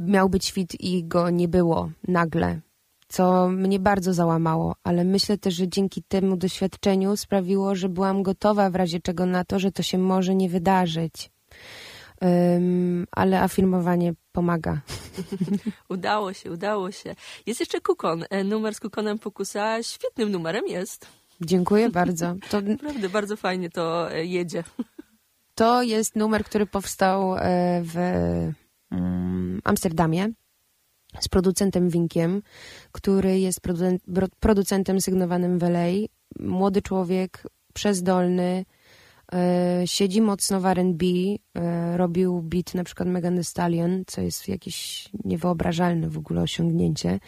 miał 0.00 0.28
być 0.28 0.50
fit 0.52 0.80
i 0.80 1.04
go 1.04 1.30
nie 1.30 1.48
było 1.48 1.90
nagle, 2.08 2.60
co 3.08 3.48
mnie 3.48 3.78
bardzo 3.78 4.14
załamało, 4.14 4.76
ale 4.84 5.04
myślę 5.04 5.38
też, 5.38 5.54
że 5.54 5.68
dzięki 5.68 6.02
temu 6.02 6.36
doświadczeniu 6.36 7.16
sprawiło, 7.16 7.74
że 7.74 7.88
byłam 7.88 8.22
gotowa 8.22 8.70
w 8.70 8.74
razie 8.74 9.00
czego 9.00 9.26
na 9.26 9.44
to, 9.44 9.58
że 9.58 9.72
to 9.72 9.82
się 9.82 9.98
może 9.98 10.34
nie 10.34 10.48
wydarzyć. 10.48 11.30
Ym, 12.56 13.06
ale 13.10 13.42
afirmowanie 13.42 14.12
pomaga. 14.32 14.80
Udało 15.88 16.32
się, 16.32 16.50
udało 16.50 16.90
się. 16.92 17.14
Jest 17.46 17.60
jeszcze 17.60 17.80
Kukon. 17.80 18.24
E, 18.30 18.44
Numer 18.44 18.74
z 18.74 18.80
Kukonem 18.80 19.18
Pokusa 19.18 19.82
świetnym 19.82 20.30
numerem 20.30 20.66
jest. 20.66 21.06
Dziękuję 21.40 21.90
bardzo. 21.90 22.34
To, 22.50 22.60
Naprawdę 22.82 23.08
bardzo 23.08 23.36
fajnie 23.36 23.70
to 23.70 24.12
e, 24.12 24.24
jedzie. 24.24 24.64
to 25.54 25.82
jest 25.82 26.16
numer, 26.16 26.44
który 26.44 26.66
powstał 26.66 27.36
e, 27.36 27.40
w 27.84 27.94
Amsterdamie 29.64 30.32
z 31.20 31.28
producentem 31.28 31.88
Winkiem, 31.88 32.42
który 32.92 33.40
jest 33.40 33.60
producentem 34.40 35.00
sygnowanym 35.00 35.58
w. 35.58 36.08
Młody 36.40 36.82
człowiek, 36.82 37.42
przezdolny, 37.74 38.64
e, 39.32 39.82
siedzi 39.84 40.20
mocno 40.20 40.60
w 40.60 40.66
R&B, 40.66 41.06
e, 41.54 41.96
robił 41.96 42.42
beat 42.42 42.74
na 42.74 42.84
przykład 42.84 43.08
Megan 43.08 43.34
Thee 43.34 43.44
Stallion, 43.44 44.02
co 44.06 44.20
jest 44.20 44.48
jakieś 44.48 45.08
niewyobrażalne 45.24 46.08
w 46.08 46.18
ogóle 46.18 46.42
osiągnięcie. 46.42 47.20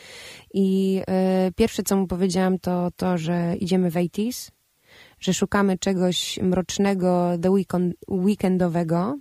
I 0.54 1.00
e, 1.08 1.50
pierwsze, 1.56 1.82
co 1.82 1.96
mu 1.96 2.06
powiedziałam, 2.06 2.58
to 2.58 2.90
to, 2.96 3.18
że 3.18 3.56
idziemy 3.56 3.90
w 3.90 3.94
80s, 3.94 4.50
że 5.20 5.34
szukamy 5.34 5.78
czegoś 5.78 6.38
mrocznego, 6.42 7.30
the 7.42 7.50
weekend, 7.50 7.94
weekendowego. 8.08 9.18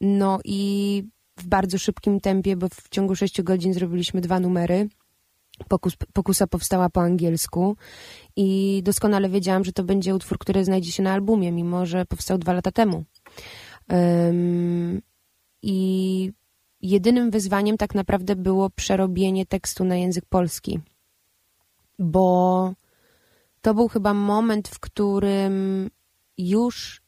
No 0.00 0.38
i 0.44 1.02
w 1.36 1.46
bardzo 1.46 1.78
szybkim 1.78 2.20
tempie, 2.20 2.56
bo 2.56 2.68
w 2.68 2.88
ciągu 2.88 3.16
6 3.16 3.42
godzin 3.42 3.74
zrobiliśmy 3.74 4.20
dwa 4.20 4.40
numery. 4.40 4.88
Pokus, 5.68 5.96
pokusa 6.12 6.46
powstała 6.46 6.88
po 6.88 7.00
angielsku 7.00 7.76
i 8.36 8.80
doskonale 8.84 9.28
wiedziałam, 9.28 9.64
że 9.64 9.72
to 9.72 9.84
będzie 9.84 10.14
utwór, 10.14 10.38
który 10.38 10.64
znajdzie 10.64 10.92
się 10.92 11.02
na 11.02 11.12
albumie, 11.12 11.52
mimo 11.52 11.86
że 11.86 12.06
powstał 12.06 12.38
dwa 12.38 12.52
lata 12.52 12.72
temu. 12.72 13.04
Em, 13.88 15.02
I 15.62 16.32
jedynym 16.80 17.30
wyzwaniem 17.30 17.76
tak 17.76 17.94
naprawdę 17.94 18.36
było 18.36 18.70
przerobienie 18.70 19.46
tekstu 19.46 19.84
na 19.84 19.96
język 19.96 20.24
polski, 20.28 20.80
bo 21.98 22.72
to 23.60 23.74
był 23.74 23.88
chyba 23.88 24.14
moment, 24.14 24.68
w 24.68 24.80
którym 24.80 25.90
już 26.38 27.02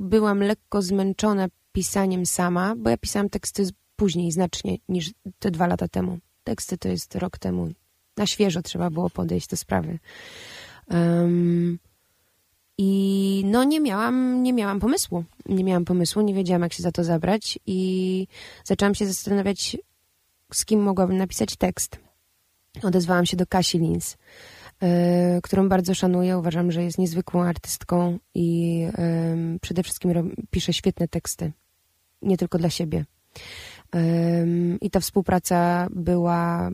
byłam 0.00 0.38
lekko 0.40 0.82
zmęczona 0.82 1.48
pisaniem 1.72 2.26
sama, 2.26 2.74
bo 2.76 2.90
ja 2.90 2.96
pisałam 2.96 3.28
teksty 3.28 3.68
później 3.96 4.32
znacznie 4.32 4.76
niż 4.88 5.10
te 5.38 5.50
dwa 5.50 5.66
lata 5.66 5.88
temu. 5.88 6.18
Teksty 6.44 6.78
to 6.78 6.88
jest 6.88 7.14
rok 7.14 7.38
temu. 7.38 7.68
Na 8.16 8.26
świeżo 8.26 8.62
trzeba 8.62 8.90
było 8.90 9.10
podejść 9.10 9.48
do 9.48 9.56
sprawy. 9.56 9.98
Em, 10.88 11.78
I 12.78 13.42
no 13.46 13.64
nie 13.64 13.80
miałam, 13.80 14.42
nie 14.42 14.52
miałam 14.52 14.80
pomysłu. 14.80 15.24
Nie 15.46 15.64
miałam 15.64 15.84
pomysłu, 15.84 16.22
nie 16.22 16.34
wiedziałam 16.34 16.62
jak 16.62 16.72
się 16.72 16.82
za 16.82 16.92
to 16.92 17.04
zabrać 17.04 17.58
i 17.66 18.26
zaczęłam 18.64 18.94
się 18.94 19.06
zastanawiać, 19.06 19.76
z 20.52 20.64
kim 20.64 20.82
mogłabym 20.82 21.16
napisać 21.16 21.56
tekst. 21.56 21.98
Odezwałam 22.82 23.26
się 23.26 23.36
do 23.36 23.46
Kasi 23.46 23.78
Lins, 23.78 24.16
którą 25.42 25.68
bardzo 25.68 25.94
szanuję. 25.94 26.38
Uważam, 26.38 26.72
że 26.72 26.82
jest 26.82 26.98
niezwykłą 26.98 27.42
artystką 27.42 28.18
i 28.34 28.86
przede 29.60 29.82
wszystkim 29.82 30.34
pisze 30.50 30.72
świetne 30.72 31.08
teksty. 31.08 31.52
Nie 32.22 32.36
tylko 32.36 32.58
dla 32.58 32.70
siebie. 32.70 33.04
I 34.80 34.90
ta 34.90 35.00
współpraca 35.00 35.88
była 35.90 36.70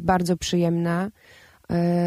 bardzo 0.00 0.36
przyjemna. 0.36 1.10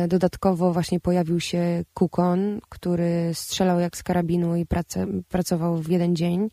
Y, 0.04 0.08
Dodatkowo 0.08 0.74
właśnie 0.74 1.00
pojawił 1.00 1.40
się 1.40 1.84
Kukon, 1.94 2.60
który 2.70 3.32
strzelał 3.34 3.80
jak 3.80 3.98
z 3.98 4.04
karabinu 4.04 4.56
i 4.56 4.66
prace, 4.66 5.08
pracował 5.28 5.78
w 5.78 5.90
jeden 5.90 6.16
dzień, 6.16 6.50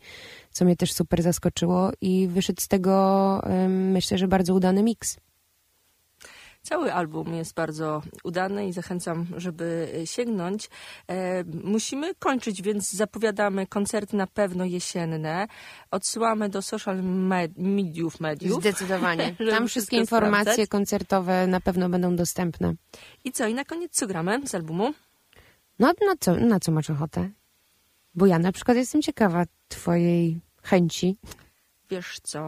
co 0.51 0.65
mnie 0.65 0.75
też 0.75 0.93
super 0.93 1.23
zaskoczyło 1.23 1.91
i 2.01 2.27
wyszedł 2.27 2.61
z 2.61 2.67
tego 2.67 3.41
myślę, 3.67 4.17
że 4.17 4.27
bardzo 4.27 4.53
udany 4.53 4.83
miks. 4.83 5.17
Cały 6.69 6.93
album 6.93 7.33
jest 7.33 7.53
bardzo 7.53 8.01
udany 8.23 8.67
i 8.67 8.73
zachęcam, 8.73 9.25
żeby 9.37 9.91
sięgnąć. 10.05 10.69
E, 11.07 11.43
musimy 11.63 12.15
kończyć, 12.15 12.61
więc 12.61 12.91
zapowiadamy 12.91 13.67
koncerty 13.67 14.17
na 14.17 14.27
pewno 14.27 14.65
jesienne. 14.65 15.47
Odsyłamy 15.91 16.49
do 16.49 16.61
social 16.61 16.97
med- 17.03 17.57
mediów, 17.57 18.19
mediów. 18.19 18.59
Zdecydowanie. 18.61 19.35
Tam 19.51 19.67
wszystkie 19.67 19.97
informacje 19.97 20.41
sprawdzać. 20.53 20.69
koncertowe 20.69 21.47
na 21.47 21.59
pewno 21.61 21.89
będą 21.89 22.15
dostępne. 22.15 22.73
I 23.23 23.31
co? 23.31 23.47
I 23.47 23.53
na 23.53 23.65
koniec 23.65 23.91
co 23.91 24.07
gramy 24.07 24.47
z 24.47 24.55
albumu? 24.55 24.93
No 25.79 25.87
na 25.87 26.15
co, 26.19 26.35
na 26.35 26.59
co 26.59 26.71
masz 26.71 26.89
ochotę? 26.89 27.29
Bo 28.15 28.25
ja 28.25 28.39
na 28.39 28.51
przykład 28.51 28.77
jestem 28.77 29.01
ciekawa 29.01 29.43
twojej 29.67 30.39
chęci. 30.63 31.17
Wiesz 31.89 32.19
co? 32.23 32.39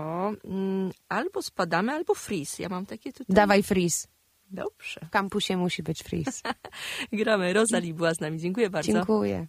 Mm, 0.46 0.92
Albo 1.10 1.42
spadamy, 1.42 1.92
albo 1.92 2.16
freeze. 2.16 2.64
Ja 2.64 2.70
mam 2.70 2.86
takie 2.86 3.14
tutaj. 3.14 3.36
Dawaj 3.36 3.64
freeze. 3.64 4.08
Dobrze. 4.52 5.00
W 5.06 5.10
kampusie 5.10 5.58
musi 5.58 5.84
być 5.84 6.04
freeze. 6.04 6.42
Gramy. 7.14 7.54
Rosalie 7.54 7.94
była 7.94 8.14
z 8.14 8.20
nami. 8.20 8.40
Dziękuję 8.40 8.70
bardzo. 8.70 8.94
Dziękuję. 8.94 9.48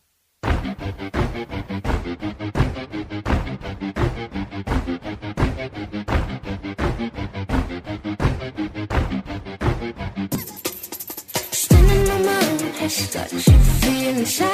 Got 13.12 13.32
you 13.32 13.58
feeling 13.80 14.26
sour. 14.26 14.50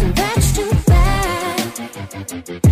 And 0.00 0.14
that's 0.16 0.52
too 0.56 0.70
bad. 0.86 2.71